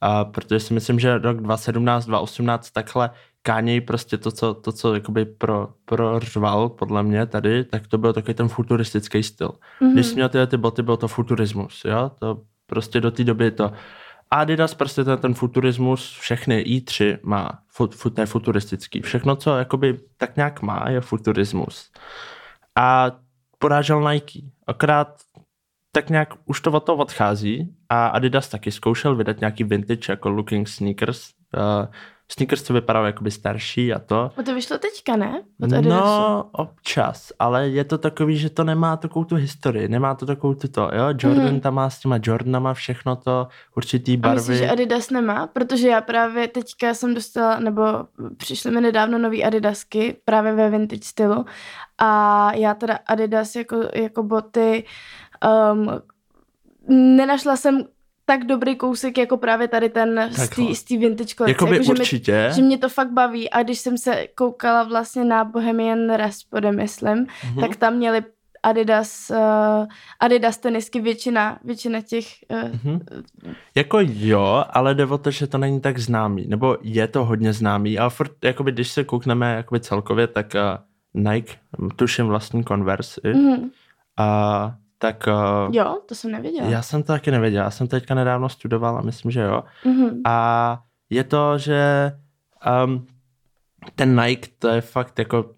a 0.00 0.24
protože 0.24 0.60
si 0.60 0.74
myslím, 0.74 1.00
že 1.00 1.18
rok 1.18 1.40
2017, 1.40 2.06
2018 2.06 2.70
takhle 2.70 3.10
Kanye 3.42 3.80
prostě 3.80 4.18
to, 4.18 4.32
co, 4.32 4.54
to, 4.54 4.72
co 4.72 4.94
jakoby 4.94 5.24
pro, 5.24 5.68
prořval 5.84 6.68
podle 6.68 7.02
mě 7.02 7.26
tady, 7.26 7.64
tak 7.64 7.86
to 7.86 7.98
byl 7.98 8.12
takový 8.12 8.34
ten 8.34 8.48
futuristický 8.48 9.22
styl. 9.22 9.48
Mm-hmm. 9.48 9.92
Když 9.92 10.06
jsi 10.06 10.14
měl 10.14 10.28
tyhle 10.28 10.46
ty 10.46 10.56
boty, 10.56 10.82
byl 10.82 10.96
to 10.96 11.08
futurismus, 11.08 11.82
jo, 11.84 12.10
to 12.18 12.42
prostě 12.66 13.00
do 13.00 13.10
té 13.10 13.24
doby 13.24 13.50
to 13.50 13.72
Adidas 14.30 14.74
prostě 14.74 15.04
ten, 15.04 15.18
ten 15.18 15.34
futurismus, 15.34 16.18
všechny 16.18 16.62
i3 16.62 17.18
má, 17.22 17.58
fut, 17.68 17.94
fut, 17.94 18.16
ne 18.16 18.26
futuristický, 18.26 19.00
všechno, 19.00 19.36
co 19.36 19.58
jakoby 19.58 19.98
tak 20.16 20.36
nějak 20.36 20.62
má, 20.62 20.84
je 20.88 21.00
futurismus. 21.00 21.90
A 22.76 23.10
porážel 23.58 24.12
Nike, 24.12 24.40
akorát 24.66 25.16
tak 25.92 26.10
nějak 26.10 26.34
už 26.44 26.60
to 26.60 26.72
od 26.72 26.80
toho 26.80 26.98
odchází 26.98 27.76
a 27.88 28.06
Adidas 28.06 28.48
taky 28.48 28.72
zkoušel 28.72 29.16
vydat 29.16 29.40
nějaký 29.40 29.64
vintage 29.64 30.12
jako 30.12 30.28
looking 30.28 30.68
sneakers, 30.68 31.30
uh, 31.56 31.86
sneakers, 32.32 32.62
co 32.62 32.72
vypadaly 32.72 33.08
jakoby 33.08 33.30
starší 33.30 33.92
a 33.92 33.98
to. 33.98 34.30
A 34.36 34.42
to 34.42 34.54
vyšlo 34.54 34.78
teďka, 34.78 35.16
ne? 35.16 35.42
Od 35.62 35.70
no, 35.70 36.48
občas, 36.52 37.32
ale 37.38 37.68
je 37.68 37.84
to 37.84 37.98
takový, 37.98 38.36
že 38.36 38.50
to 38.50 38.64
nemá 38.64 38.96
takovou 38.96 39.24
tu 39.24 39.36
historii, 39.36 39.88
nemá 39.88 40.14
to 40.14 40.26
takovou 40.26 40.54
tu 40.54 40.68
to, 40.68 40.80
jo? 40.80 41.04
Jordan 41.18 41.54
mm. 41.54 41.60
tam 41.60 41.74
má 41.74 41.90
s 41.90 41.98
těma 41.98 42.18
Jordanama 42.22 42.74
všechno 42.74 43.16
to, 43.16 43.48
určitý 43.76 44.16
barvy. 44.16 44.36
A 44.36 44.40
myslíš, 44.40 44.58
že 44.58 44.70
Adidas 44.70 45.10
nemá? 45.10 45.46
Protože 45.46 45.88
já 45.88 46.00
právě 46.00 46.48
teďka 46.48 46.94
jsem 46.94 47.14
dostala, 47.14 47.58
nebo 47.58 47.82
přišly 48.36 48.70
mi 48.70 48.80
nedávno 48.80 49.18
nový 49.18 49.44
Adidasky, 49.44 50.16
právě 50.24 50.52
ve 50.52 50.70
vintage 50.70 51.04
stylu 51.04 51.44
a 51.98 52.52
já 52.54 52.74
teda 52.74 52.98
Adidas 53.06 53.56
jako, 53.56 53.88
jako 53.94 54.22
boty 54.22 54.84
um, 55.72 55.88
nenašla 57.16 57.56
jsem 57.56 57.84
tak 58.30 58.44
dobrý 58.44 58.76
kousek 58.76 59.18
jako 59.18 59.36
právě 59.36 59.68
tady 59.68 59.88
ten 59.88 60.30
z 60.72 60.84
té 60.84 60.96
vintage 60.96 61.34
kolekce. 61.34 61.50
Jakoby 61.50 61.76
jako, 61.76 61.90
určitě. 61.90 62.32
Že, 62.32 62.48
mi, 62.48 62.54
že 62.54 62.62
mě 62.62 62.78
to 62.78 62.88
fakt 62.88 63.10
baví 63.10 63.50
a 63.50 63.62
když 63.62 63.78
jsem 63.78 63.98
se 63.98 64.26
koukala 64.34 64.82
vlastně 64.82 65.24
na 65.24 65.44
Bohemian 65.44 66.14
Rhapsody, 66.14 66.72
myslím, 66.72 67.26
mm-hmm. 67.26 67.60
tak 67.60 67.76
tam 67.76 67.94
měli 67.94 68.22
Adidas, 68.62 69.30
uh, 69.30 69.86
Adidas 70.20 70.58
tenisky, 70.58 71.00
většina, 71.00 71.58
většina 71.64 72.00
těch... 72.00 72.26
Uh, 72.50 72.70
mm-hmm. 72.70 73.00
Jako 73.74 73.98
jo, 74.02 74.64
ale 74.70 74.94
jde 74.94 75.06
o 75.06 75.18
to, 75.18 75.30
že 75.30 75.46
to 75.46 75.58
není 75.58 75.80
tak 75.80 75.98
známý, 75.98 76.46
nebo 76.48 76.76
je 76.82 77.08
to 77.08 77.24
hodně 77.24 77.52
známý, 77.52 77.98
ale 77.98 78.10
furt, 78.10 78.44
jakoby, 78.44 78.72
když 78.72 78.88
se 78.88 79.04
koukneme 79.04 79.54
jakoby 79.54 79.80
celkově, 79.80 80.26
tak 80.26 80.54
uh, 81.14 81.22
Nike, 81.32 81.52
tuším 81.96 82.26
vlastní 82.26 82.64
Converse, 82.64 83.20
mm-hmm. 83.20 83.70
a 84.16 84.74
tak... 85.02 85.24
Uh, 85.26 85.74
jo, 85.74 85.98
to 86.06 86.14
jsem 86.14 86.32
nevěděla. 86.32 86.68
Já 86.68 86.82
jsem 86.82 87.02
to 87.02 87.12
taky 87.12 87.30
nevěděla. 87.30 87.64
Já 87.64 87.70
jsem 87.70 87.88
teďka 87.88 88.14
nedávno 88.14 88.48
studoval 88.48 88.98
a 88.98 89.02
myslím, 89.02 89.30
že 89.30 89.40
jo. 89.40 89.62
Mm-hmm. 89.84 90.20
A 90.24 90.78
je 91.10 91.24
to, 91.24 91.58
že 91.58 92.12
um, 92.84 93.06
ten 93.94 94.20
Nike, 94.20 94.48
to 94.58 94.68
je 94.68 94.80
fakt 94.80 95.18
jako... 95.18 95.54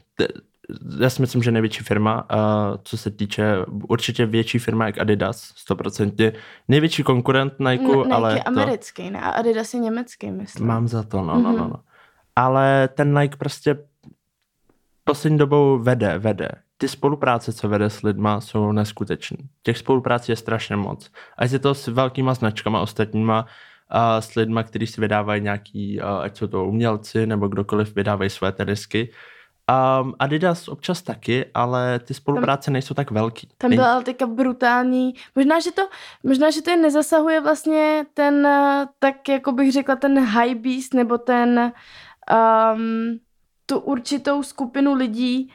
Já 1.00 1.10
si 1.10 1.22
myslím, 1.22 1.42
že 1.42 1.50
největší 1.50 1.84
firma, 1.84 2.22
uh, 2.32 2.38
co 2.82 2.96
se 2.96 3.10
týče 3.10 3.56
určitě 3.88 4.26
větší 4.26 4.58
firma 4.58 4.86
jak 4.86 4.98
Adidas, 4.98 5.54
100%. 5.70 6.32
Největší 6.68 7.02
konkurent 7.02 7.58
Nike, 7.58 7.84
N- 7.84 7.98
Nike 7.98 8.14
ale... 8.14 8.34
je 8.34 8.42
americký, 8.42 9.10
ne? 9.10 9.20
A 9.20 9.28
Adidas 9.28 9.74
je 9.74 9.80
německý, 9.80 10.30
myslím. 10.30 10.66
Mám 10.66 10.88
za 10.88 11.02
to, 11.02 11.22
no, 11.22 11.34
mm-hmm. 11.34 11.42
no, 11.42 11.52
no, 11.52 11.68
no. 11.68 11.80
Ale 12.36 12.88
ten 12.94 13.18
Nike 13.18 13.36
prostě 13.36 13.76
poslední 15.04 15.38
dobou 15.38 15.78
vede, 15.78 16.18
vede 16.18 16.48
ty 16.82 16.88
spolupráce, 16.88 17.52
co 17.52 17.68
vede 17.68 17.90
s 17.90 18.02
lidma, 18.02 18.40
jsou 18.40 18.72
neskutečné. 18.72 19.36
Těch 19.62 19.78
spoluprácí 19.78 20.32
je 20.32 20.36
strašně 20.36 20.76
moc. 20.76 21.10
A 21.38 21.44
je 21.44 21.58
to 21.58 21.74
s 21.74 21.86
velkýma 21.86 22.34
značkama 22.34 22.80
ostatníma, 22.80 23.46
a 23.88 24.20
s 24.20 24.34
lidma, 24.34 24.62
kteří 24.62 24.86
si 24.86 25.00
vydávají 25.00 25.42
nějaký, 25.42 26.00
ať 26.00 26.36
jsou 26.36 26.46
to 26.46 26.64
umělci 26.64 27.26
nebo 27.26 27.48
kdokoliv 27.48 27.94
vydávají 27.94 28.30
své 28.30 28.52
tenisky. 28.52 29.12
Um, 30.02 30.14
Adidas 30.18 30.68
občas 30.68 31.02
taky, 31.02 31.46
ale 31.54 31.98
ty 31.98 32.14
spolupráce 32.14 32.66
tam, 32.66 32.72
nejsou 32.72 32.94
tak 32.94 33.10
velký. 33.10 33.48
Tam 33.58 33.70
byla 33.70 33.92
ale 33.92 34.02
teďka 34.02 34.26
brutální. 34.26 35.14
Možná, 35.36 35.60
že 35.60 35.72
to, 35.72 35.82
možná, 36.22 36.50
že 36.50 36.62
to 36.62 36.70
je 36.70 36.76
nezasahuje 36.76 37.40
vlastně 37.40 38.04
ten, 38.14 38.48
tak 38.98 39.28
jako 39.28 39.52
bych 39.52 39.72
řekla, 39.72 39.96
ten 39.96 40.24
high 40.24 40.54
beast, 40.54 40.94
nebo 40.94 41.18
ten 41.18 41.72
um, 42.74 43.18
tu 43.66 43.78
určitou 43.78 44.42
skupinu 44.42 44.94
lidí, 44.94 45.52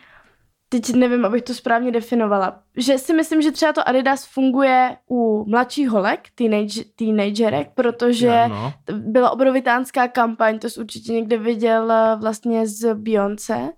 teď 0.70 0.94
nevím, 0.94 1.26
abych 1.26 1.42
to 1.42 1.54
správně 1.54 1.92
definovala, 1.92 2.60
že 2.78 2.98
si 2.98 3.14
myslím, 3.14 3.42
že 3.42 3.52
třeba 3.52 3.74
to 3.74 3.90
Adidas 3.90 4.26
funguje 4.26 4.98
u 5.10 5.46
mladších 5.48 5.90
holek, 5.90 6.20
teenage, 6.36 6.84
teenagerek, 6.96 7.70
protože 7.76 8.44
no. 8.48 8.74
byla 8.92 9.30
obrovitánská 9.30 10.08
kampaň, 10.08 10.60
to 10.60 10.70
jsi 10.70 10.80
určitě 10.80 11.14
někde 11.14 11.38
viděl 11.38 11.92
eh, 11.92 12.16
vlastně 12.22 12.68
z 12.68 12.94
Beyoncé, 12.94 13.70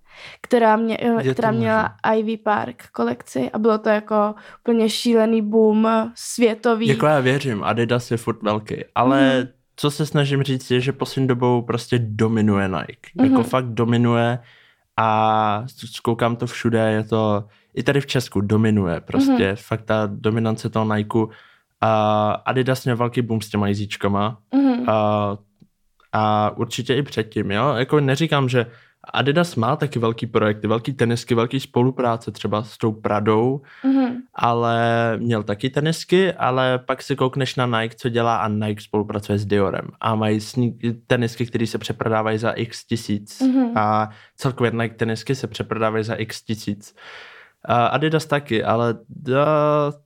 která, 0.41 0.75
mě, 0.75 0.97
eh, 1.01 1.33
která 1.33 1.51
měla 1.51 1.95
Ivy 2.15 2.37
Park 2.37 2.83
kolekci 2.91 3.51
a 3.51 3.59
bylo 3.59 3.77
to 3.77 3.89
jako 3.89 4.35
úplně 4.61 4.89
šílený 4.89 5.41
boom 5.41 5.87
eh, 5.87 6.11
světový. 6.15 6.87
Jako 6.87 7.05
já 7.05 7.19
věřím, 7.19 7.63
Adidas 7.63 8.11
je 8.11 8.17
furt 8.17 8.43
velký, 8.43 8.75
ale 8.95 9.41
mm. 9.41 9.47
co 9.75 9.91
se 9.91 10.05
snažím 10.05 10.43
říct 10.43 10.71
je, 10.71 10.81
že 10.81 10.91
poslední 10.91 11.27
dobou 11.27 11.61
prostě 11.61 11.99
dominuje 11.99 12.67
Nike. 12.67 13.09
Mm-hmm. 13.17 13.31
Jako 13.31 13.43
fakt 13.43 13.65
dominuje 13.65 14.39
a 14.99 15.63
zkoukám 15.85 16.35
to 16.35 16.47
všude, 16.47 16.91
je 16.91 17.03
to, 17.03 17.43
i 17.73 17.83
tady 17.83 18.01
v 18.01 18.05
Česku 18.05 18.41
dominuje 18.41 19.01
prostě, 19.01 19.31
mm-hmm. 19.31 19.55
fakt 19.55 19.81
ta 19.81 20.09
dominance 20.11 20.69
toho 20.69 20.95
Nike 20.95 21.19
a 21.81 22.31
Adidas 22.31 22.85
měl 22.85 22.97
velký 22.97 23.21
boom 23.21 23.41
s 23.41 23.49
těma 23.49 23.67
jízíčkama 23.67 24.37
mm-hmm. 24.53 24.91
a, 24.91 25.37
a 26.11 26.51
určitě 26.57 26.95
i 26.95 27.03
předtím, 27.03 27.51
jo, 27.51 27.73
jako 27.73 27.99
neříkám, 27.99 28.49
že 28.49 28.65
Adidas 29.13 29.55
má 29.55 29.75
taky 29.75 29.99
velký 29.99 30.27
projekty, 30.27 30.67
velký 30.67 30.93
tenisky, 30.93 31.35
velký 31.35 31.59
spolupráce 31.59 32.31
třeba 32.31 32.63
s 32.63 32.77
tou 32.77 32.91
Pradou, 32.91 33.61
mm-hmm. 33.83 34.15
ale 34.35 34.77
měl 35.17 35.43
taky 35.43 35.69
tenisky, 35.69 36.33
ale 36.33 36.79
pak 36.79 37.01
si 37.01 37.15
koukneš 37.15 37.55
na 37.55 37.65
Nike, 37.65 37.95
co 37.95 38.09
dělá 38.09 38.37
a 38.37 38.47
Nike 38.47 38.81
spolupracuje 38.81 39.37
s 39.37 39.45
Diorem 39.45 39.87
a 40.01 40.15
mají 40.15 40.39
tenisky, 41.07 41.45
které 41.45 41.67
se 41.67 41.77
přeprodávají 41.77 42.37
za 42.37 42.51
x 42.51 42.85
tisíc 42.85 43.41
mm-hmm. 43.41 43.71
a 43.75 44.09
celkově 44.35 44.71
Nike 44.71 44.95
tenisky 44.95 45.35
se 45.35 45.47
přeprodávají 45.47 46.03
za 46.03 46.15
x 46.15 46.43
tisíc. 46.43 46.95
Adidas 47.65 48.25
taky, 48.25 48.63
ale 48.63 48.95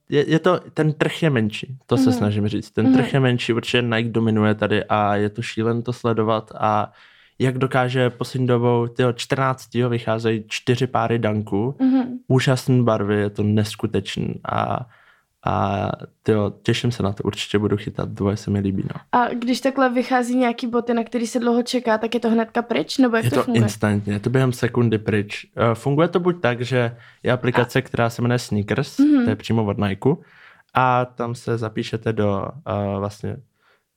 je, 0.09 0.29
je 0.29 0.39
to, 0.39 0.59
ten 0.73 0.93
trh 0.93 1.23
je 1.23 1.29
menší, 1.29 1.77
to 1.85 1.97
se 1.97 2.09
mm-hmm. 2.09 2.17
snažím 2.17 2.47
říct. 2.47 2.71
Ten 2.71 2.85
mm-hmm. 2.85 2.93
trh 2.93 3.13
je 3.13 3.19
menší, 3.19 3.53
určitě 3.53 3.81
Nike 3.81 4.09
dominuje 4.09 4.55
tady 4.55 4.83
a 4.83 5.15
je 5.15 5.29
to 5.29 5.41
šílen 5.41 5.81
to 5.81 5.93
sledovat 5.93 6.51
a 6.59 6.91
jak 7.39 7.57
dokáže 7.57 8.09
poslední 8.09 8.47
dobou, 8.47 8.87
tyho 8.87 9.13
14. 9.13 9.73
vycházejí 9.73 10.43
čtyři 10.47 10.87
páry 10.87 11.19
danků, 11.19 11.75
mm-hmm. 11.79 12.05
úžasné 12.27 12.83
barvy, 12.83 13.15
je 13.15 13.29
to 13.29 13.43
neskutečný 13.43 14.35
a 14.51 14.85
A 15.45 15.89
tyjo, 16.23 16.53
těším 16.63 16.91
se 16.91 17.03
na 17.03 17.11
to, 17.13 17.23
určitě 17.23 17.59
budu 17.59 17.77
chytat, 17.77 18.09
dvoje 18.09 18.37
se 18.37 18.51
mi 18.51 18.59
líbí. 18.59 18.83
No. 18.83 19.01
A 19.11 19.27
když 19.27 19.61
takhle 19.61 19.89
vychází 19.89 20.35
nějaký 20.37 20.67
boty, 20.67 20.93
na 20.93 21.03
který 21.03 21.27
se 21.27 21.39
dlouho 21.39 21.63
čeká, 21.63 21.97
tak 21.97 22.13
je 22.13 22.19
to 22.19 22.29
hnedka 22.29 22.61
pryč, 22.61 22.97
nebo 22.97 23.15
jak 23.15 23.25
je 23.25 23.29
to, 23.29 23.35
to 23.35 23.43
funguje? 23.43 23.63
instantně, 23.63 24.13
je 24.13 24.19
to 24.19 24.29
během 24.29 24.53
sekundy 24.53 24.97
pryč. 24.97 25.45
Uh, 25.57 25.73
funguje 25.73 26.07
to 26.07 26.19
buď 26.19 26.41
tak, 26.41 26.61
že 26.61 26.95
je 27.23 27.31
aplikace, 27.31 27.81
která 27.81 28.09
se 28.09 28.21
jmenuje 28.21 28.39
Sneakers, 28.39 28.97
Mhm. 28.99 29.23
to 29.23 29.29
je 29.29 29.35
přímo 29.35 29.65
od 29.65 29.77
Nike, 29.77 30.09
a 30.73 31.05
tam 31.05 31.35
se 31.35 31.57
zapíšete 31.57 32.13
do 32.13 32.47
uh, 32.47 32.99
vlastně 32.99 33.37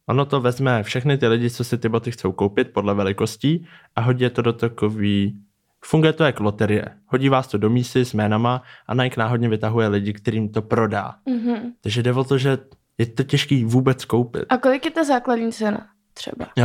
Ono 0.08 0.24
to 0.24 0.40
vezme 0.40 0.82
všechny 0.82 1.18
ty 1.18 1.28
lidi, 1.28 1.50
co 1.50 1.64
si 1.64 1.78
ty 1.78 1.88
boty 1.88 2.10
chcou 2.10 2.32
koupit 2.32 2.72
podle 2.72 2.94
velikostí 2.94 3.66
a 3.96 4.00
hodí 4.00 4.24
je 4.24 4.30
to 4.30 4.42
do 4.42 4.52
takový... 4.52 5.40
Funguje 5.84 6.12
to 6.12 6.24
jako 6.24 6.42
loterie. 6.42 6.84
Hodí 7.06 7.28
vás 7.28 7.48
to 7.48 7.58
do 7.58 7.70
mísy 7.70 8.04
s 8.04 8.12
jménama 8.12 8.62
a 8.86 8.94
Nike 8.94 9.20
náhodně 9.20 9.48
vytahuje 9.48 9.88
lidi, 9.88 10.12
kterým 10.12 10.48
to 10.48 10.62
prodá. 10.62 11.14
Mhm. 11.26 11.72
Takže 11.80 12.02
jde 12.02 12.12
o 12.12 12.24
to, 12.24 12.38
že 12.38 12.58
je 12.98 13.06
to 13.06 13.22
těžký 13.22 13.64
vůbec 13.64 14.04
koupit. 14.04 14.44
A 14.48 14.56
kolik 14.56 14.84
je 14.84 14.90
ta 14.90 15.04
základní 15.04 15.52
cena 15.52 15.86
třeba? 16.14 16.46
Uh, 16.58 16.64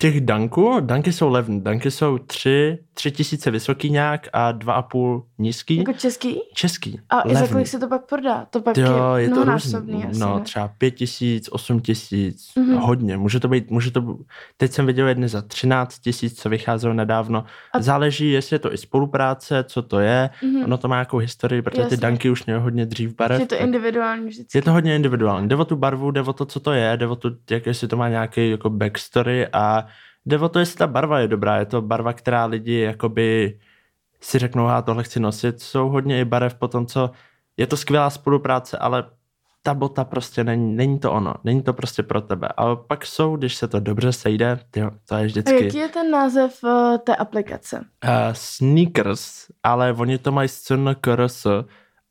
těch 0.00 0.20
danků, 0.20 0.80
danky 0.80 1.12
jsou 1.12 1.28
levné. 1.28 1.60
Danky 1.60 1.90
jsou 1.90 2.18
tři, 2.18 2.78
tři 2.98 3.10
tisíce 3.10 3.50
vysoký 3.50 3.90
nějak 3.90 4.28
a 4.32 4.52
dva 4.52 4.72
a 4.74 4.82
půl 4.82 5.26
nízký. 5.38 5.76
Jako 5.76 5.92
český? 5.92 6.40
Český. 6.54 7.00
A 7.10 7.20
i 7.28 7.34
za 7.34 7.40
levný. 7.40 7.52
kolik 7.52 7.66
se 7.66 7.78
to 7.78 7.88
pak 7.88 8.04
prodá? 8.06 8.46
To 8.50 8.60
pak 8.60 8.76
Jo, 8.76 9.14
je, 9.14 9.22
je 9.22 9.28
to 9.28 9.44
různý. 9.44 10.04
asi, 10.04 10.18
No, 10.20 10.34
ne? 10.38 10.44
třeba 10.44 10.68
pět 10.78 10.90
tisíc, 10.90 11.48
osm 11.52 11.80
tisíc, 11.80 12.52
Mhm. 12.56 12.76
hodně. 12.76 13.16
Může 13.16 13.40
to 13.40 13.48
být, 13.48 13.70
může 13.70 13.90
to, 13.90 14.16
teď 14.56 14.72
jsem 14.72 14.86
viděl 14.86 15.08
jedny 15.08 15.28
za 15.28 15.42
13 15.42 15.98
tisíc, 15.98 16.40
co 16.40 16.48
vycházelo 16.48 16.94
nedávno. 16.94 17.44
A- 17.72 17.82
Záleží, 17.82 18.30
jestli 18.32 18.54
je 18.54 18.58
to 18.58 18.72
i 18.72 18.78
spolupráce, 18.78 19.64
co 19.68 19.82
to 19.82 19.98
je. 20.00 20.30
Mhm. 20.42 20.64
Ono 20.64 20.78
to 20.78 20.88
má 20.88 20.96
nějakou 20.96 21.18
historii, 21.18 21.62
protože 21.62 21.82
Jasně. 21.82 21.96
ty 21.96 22.00
danky 22.00 22.30
už 22.30 22.46
měly 22.46 22.60
hodně 22.60 22.86
dřív 22.86 23.14
barev. 23.16 23.40
Je 23.40 23.46
to 23.46 23.56
individuální 23.56 24.26
vždycky. 24.28 24.58
je 24.58 24.62
to 24.62 24.72
hodně 24.72 24.96
individuální. 24.96 25.48
Jde 25.48 25.56
o 25.56 25.64
tu 25.64 25.76
barvu, 25.76 26.10
jde 26.10 26.22
o 26.22 26.32
to, 26.32 26.44
co 26.46 26.60
to 26.60 26.72
je, 26.72 26.96
jde 26.96 27.06
o 27.06 27.16
to, 27.16 27.30
jak 27.50 27.66
jestli 27.66 27.88
to 27.88 27.96
má 27.96 28.08
nějaký 28.08 28.50
jako 28.50 28.70
backstory 28.70 29.46
a 29.52 29.86
jde 30.26 30.38
o 30.38 30.48
to, 30.48 30.58
jestli 30.58 30.76
ta 30.78 30.86
barva 30.86 31.18
je 31.20 31.28
dobrá. 31.28 31.56
Je 31.56 31.64
to 31.66 31.82
barva, 31.82 32.12
která 32.12 32.44
lidi 32.44 32.80
jakoby 32.80 33.58
si 34.20 34.38
řeknou, 34.38 34.66
a 34.66 34.82
tohle 34.82 35.04
chci 35.04 35.20
nosit. 35.20 35.60
Jsou 35.62 35.88
hodně 35.88 36.20
i 36.20 36.24
barev 36.24 36.54
po 36.54 36.68
tom, 36.68 36.86
co 36.86 37.10
je 37.56 37.66
to 37.66 37.76
skvělá 37.76 38.10
spolupráce, 38.10 38.78
ale 38.78 39.04
ta 39.62 39.74
bota 39.74 40.04
prostě 40.04 40.44
není, 40.44 40.76
není 40.76 40.98
to 40.98 41.12
ono, 41.12 41.34
není 41.44 41.62
to 41.62 41.72
prostě 41.72 42.02
pro 42.02 42.20
tebe. 42.20 42.48
Ale 42.56 42.76
pak 42.76 43.06
jsou, 43.06 43.36
když 43.36 43.54
se 43.56 43.68
to 43.68 43.80
dobře 43.80 44.12
sejde, 44.12 44.60
tyjo, 44.70 44.90
to 45.08 45.14
je 45.14 45.20
A 45.20 45.24
vždycky 45.24 45.64
jaký 45.64 45.76
je 45.78 45.88
ten 45.88 46.10
název 46.10 46.64
uh, 46.64 46.98
té 46.98 47.16
aplikace? 47.16 47.76
uh, 47.78 48.10
sneakers, 48.32 49.46
ale 49.62 49.92
oni 49.92 50.18
to 50.18 50.32
mají 50.32 50.48
SNKRS 50.48 51.46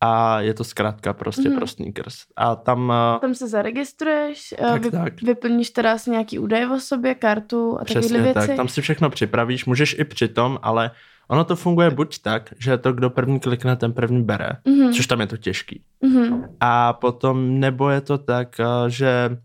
a 0.01 0.41
je 0.41 0.53
to 0.53 0.63
zkrátka 0.63 1.13
prostě 1.13 1.49
Mhm. 1.49 1.57
pro 1.57 1.67
sneakers. 1.67 2.15
A 2.35 2.55
tam 2.55 2.89
uh, 3.15 3.19
Tam 3.21 3.35
se 3.35 3.47
zaregistruješ, 3.47 4.53
uh, 4.61 4.67
Tak, 4.71 4.81
vy, 4.83 4.91
tak. 4.91 5.21
vyplníš 5.21 5.69
teda 5.69 5.97
si 5.97 6.11
nějaký 6.11 6.39
údaje 6.39 6.69
o 6.69 6.79
sobě, 6.79 7.15
kartu 7.15 7.77
a 7.79 7.83
Přesně 7.83 8.21
věci. 8.21 8.33
tak, 8.47 8.55
tam 8.55 8.67
si 8.67 8.81
všechno 8.81 9.09
připravíš, 9.09 9.65
můžeš 9.65 9.95
i 9.99 10.03
přitom, 10.03 10.59
ale 10.61 10.91
ono 11.27 11.43
to 11.43 11.55
funguje 11.55 11.89
buď 11.89 12.19
tak, 12.21 12.53
že 12.59 12.77
to, 12.77 12.93
kdo 12.93 13.09
první 13.09 13.39
klikne, 13.39 13.75
ten 13.75 13.93
první 13.93 14.23
bere, 14.23 14.49
Mhm. 14.65 14.93
což 14.93 15.07
tam 15.07 15.19
je 15.21 15.27
to 15.27 15.37
těžký. 15.37 15.81
Mhm. 16.01 16.43
A 16.59 16.93
potom, 16.93 17.59
nebo 17.59 17.89
je 17.89 18.01
to 18.01 18.17
tak, 18.17 18.59
eh, 18.59 18.65
že 18.89 19.37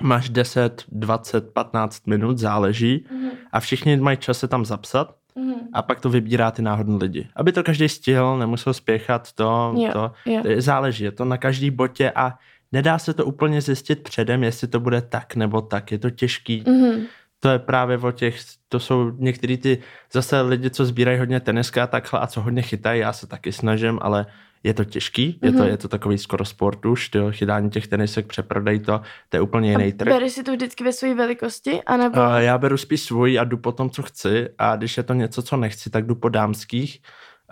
máš 0.00 0.28
10, 0.28 0.84
20, 0.88 1.52
15 1.52 2.06
minut, 2.06 2.38
záleží, 2.38 3.06
Mhm. 3.10 3.30
a 3.52 3.60
všichni 3.60 3.96
mají 3.96 4.16
čas 4.16 4.38
se 4.38 4.48
tam 4.48 4.64
zapsat 4.64 5.14
Mhm. 5.36 5.54
a 5.72 5.82
pak 5.82 6.00
to 6.00 6.10
vybírá 6.10 6.50
ty 6.50 6.62
náhodní 6.62 6.98
lidi. 6.98 7.28
Aby 7.36 7.52
to 7.52 7.62
každý 7.62 7.88
stihl, 7.88 8.38
nemusel 8.38 8.74
spěchat, 8.74 9.32
to, 9.32 9.74
Jo, 9.76 9.90
to, 9.92 10.12
jo. 10.26 10.42
to 10.42 10.48
záleží, 10.60 11.04
je 11.04 11.12
to 11.12 11.24
na 11.24 11.36
každý 11.36 11.70
botě 11.70 12.10
a 12.10 12.38
nedá 12.72 12.98
se 12.98 13.14
to 13.14 13.24
úplně 13.24 13.60
zjistit 13.60 14.02
předem, 14.02 14.42
jestli 14.44 14.68
to 14.68 14.80
bude 14.80 15.00
tak 15.02 15.36
nebo 15.36 15.60
tak, 15.60 15.92
je 15.92 15.98
to 15.98 16.10
těžký, 16.10 16.64
Mhm. 16.66 17.06
to 17.40 17.48
je 17.48 17.58
právě 17.58 17.98
o 17.98 18.12
těch, 18.12 18.36
to 18.68 18.80
jsou 18.80 19.10
některý 19.18 19.56
ty 19.58 19.78
zase 20.12 20.40
lidi, 20.40 20.70
co 20.70 20.84
sbírají 20.84 21.18
hodně 21.18 21.40
teniska 21.40 21.84
a 21.84 21.86
takhle 21.86 22.20
a 22.20 22.26
co 22.26 22.40
hodně 22.40 22.62
chytají, 22.62 23.00
já 23.00 23.12
se 23.12 23.26
taky 23.26 23.52
snažím, 23.52 23.98
ale 24.02 24.26
je 24.64 24.74
to 24.74 24.84
těžký, 24.84 25.38
je, 25.42 25.52
to, 25.52 25.58
Mhm. 25.58 25.66
je 25.68 25.76
to 25.76 25.88
takový 25.88 26.18
skoro 26.18 26.44
sport 26.44 26.86
už, 26.86 27.08
tyjo, 27.08 27.32
chytání 27.32 27.70
těch 27.70 27.86
tenisek, 27.86 28.26
přeprodej 28.26 28.80
to, 28.80 29.00
to 29.28 29.36
je 29.36 29.40
úplně 29.40 29.70
jiný 29.70 29.92
trh. 29.92 30.08
bereš 30.08 30.32
si 30.32 30.42
to 30.42 30.52
vždycky 30.52 30.84
ve 30.84 30.92
své 30.92 31.14
velikosti, 31.14 31.82
anebo... 31.82 32.20
Uh, 32.20 32.36
já 32.36 32.58
beru 32.58 32.76
spíš 32.76 33.00
svůj 33.02 33.38
a 33.38 33.44
jdu 33.44 33.56
po 33.58 33.72
tom, 33.72 33.90
co 33.90 34.02
chci 34.02 34.48
a 34.58 34.76
když 34.76 34.96
je 34.96 35.02
to 35.02 35.14
něco, 35.14 35.42
co 35.42 35.56
nechci, 35.56 35.90
tak 35.90 36.06
jdu 36.06 36.14
po 36.14 36.28
dámských. 36.28 37.00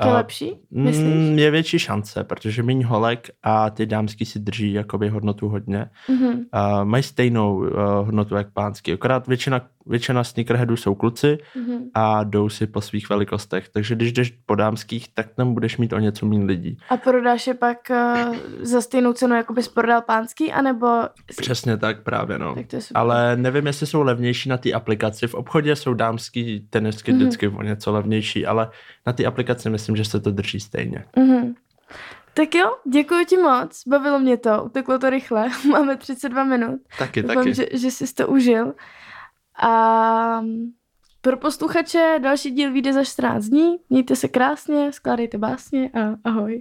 to 0.00 0.06
je 0.06 0.12
Uh, 0.12 0.16
lepší, 0.16 0.60
myslíš? 0.70 1.04
Mm, 1.14 1.38
je 1.38 1.50
větší 1.50 1.78
šance, 1.78 2.24
protože 2.24 2.62
méně 2.62 2.86
holek 2.86 3.30
a 3.42 3.70
ty 3.70 3.86
dámský 3.86 4.24
si 4.26 4.38
drží 4.38 4.72
jakoby 4.72 5.08
hodnotu 5.08 5.48
hodně. 5.48 5.86
Mhm. 6.08 6.28
Uh, 6.28 6.84
mají 6.84 7.02
stejnou 7.02 7.56
uh, 7.56 7.66
hodnotu 8.02 8.34
jak 8.34 8.52
pánský, 8.52 8.92
akorát 8.92 9.26
většina, 9.26 9.60
většina 9.86 10.24
sneakerheadů 10.24 10.76
jsou 10.76 10.94
kluci 10.94 11.38
Mhm. 11.56 11.78
a 11.94 12.24
jdou 12.24 12.48
si 12.48 12.66
po 12.66 12.80
svých 12.80 13.08
velikostech, 13.10 13.68
takže 13.68 13.94
když 13.94 14.12
jdeš 14.12 14.30
po 14.46 14.54
dámských, 14.54 15.14
tak 15.14 15.26
tam 15.34 15.54
budeš 15.54 15.76
mít 15.78 15.92
o 15.92 15.98
něco 15.98 16.26
méně 16.26 16.44
lidí. 16.44 16.78
A 16.88 16.96
prodáš 16.96 17.46
je 17.46 17.54
pak 17.54 17.78
uh, 17.90 18.36
za 18.60 18.80
stejnou 18.80 19.12
cenu, 19.12 19.34
jako 19.36 19.52
bys 19.52 19.68
prodal 19.68 20.02
pánský, 20.02 20.52
anebo... 20.52 20.86
Přesně 21.36 21.76
tak 21.76 22.02
právě, 22.02 22.38
no. 22.38 22.54
Tak 22.54 22.66
to 22.66 22.76
je 22.76 22.82
super. 22.82 23.00
Ale 23.00 23.36
nevím, 23.36 23.66
jestli 23.66 23.86
jsou 23.86 24.02
levnější 24.02 24.48
na 24.48 24.56
té 24.56 24.72
aplikaci. 24.72 25.26
V 25.26 25.34
obchodě 25.34 25.76
jsou 25.76 25.94
dámský 25.94 26.66
tenisky 26.70 27.12
Mhm. 27.12 27.20
vždycky 27.20 27.48
o 27.48 27.62
něco 27.62 27.92
levnější, 27.92 28.46
ale 28.46 28.70
na 29.06 29.12
té 29.12 29.24
aplikaci 29.24 29.70
myslím, 29.70 29.96
že 29.96 30.04
se 30.04 30.20
to 30.20 30.30
drží 30.30 30.60
stejně. 30.60 31.04
Mhm. 31.16 31.54
Tak 32.34 32.54
jo, 32.54 32.70
děkuji 32.92 33.24
ti 33.26 33.36
moc, 33.36 33.82
bavilo 33.86 34.18
mě 34.18 34.36
to, 34.36 34.62
uteklo 34.64 34.98
to 34.98 35.10
rychle, 35.10 35.48
máme 35.70 35.96
32 35.96 36.44
minut, 36.44 36.80
Taky, 36.98 37.22
doufám, 37.22 37.36
taky. 37.36 37.54
že, 37.54 37.66
že 37.72 37.90
jsi 37.90 38.14
to 38.14 38.28
užil. 38.28 38.72
A 39.62 40.42
pro 41.20 41.36
posluchače 41.36 42.18
další 42.22 42.50
díl 42.50 42.72
vyjde 42.72 42.92
za 42.92 43.04
14 43.04 43.44
dní, 43.44 43.76
mějte 43.90 44.16
se 44.16 44.28
krásně, 44.28 44.92
skládejte 44.92 45.38
básně 45.38 45.90
a 45.90 46.16
ahoj. 46.24 46.58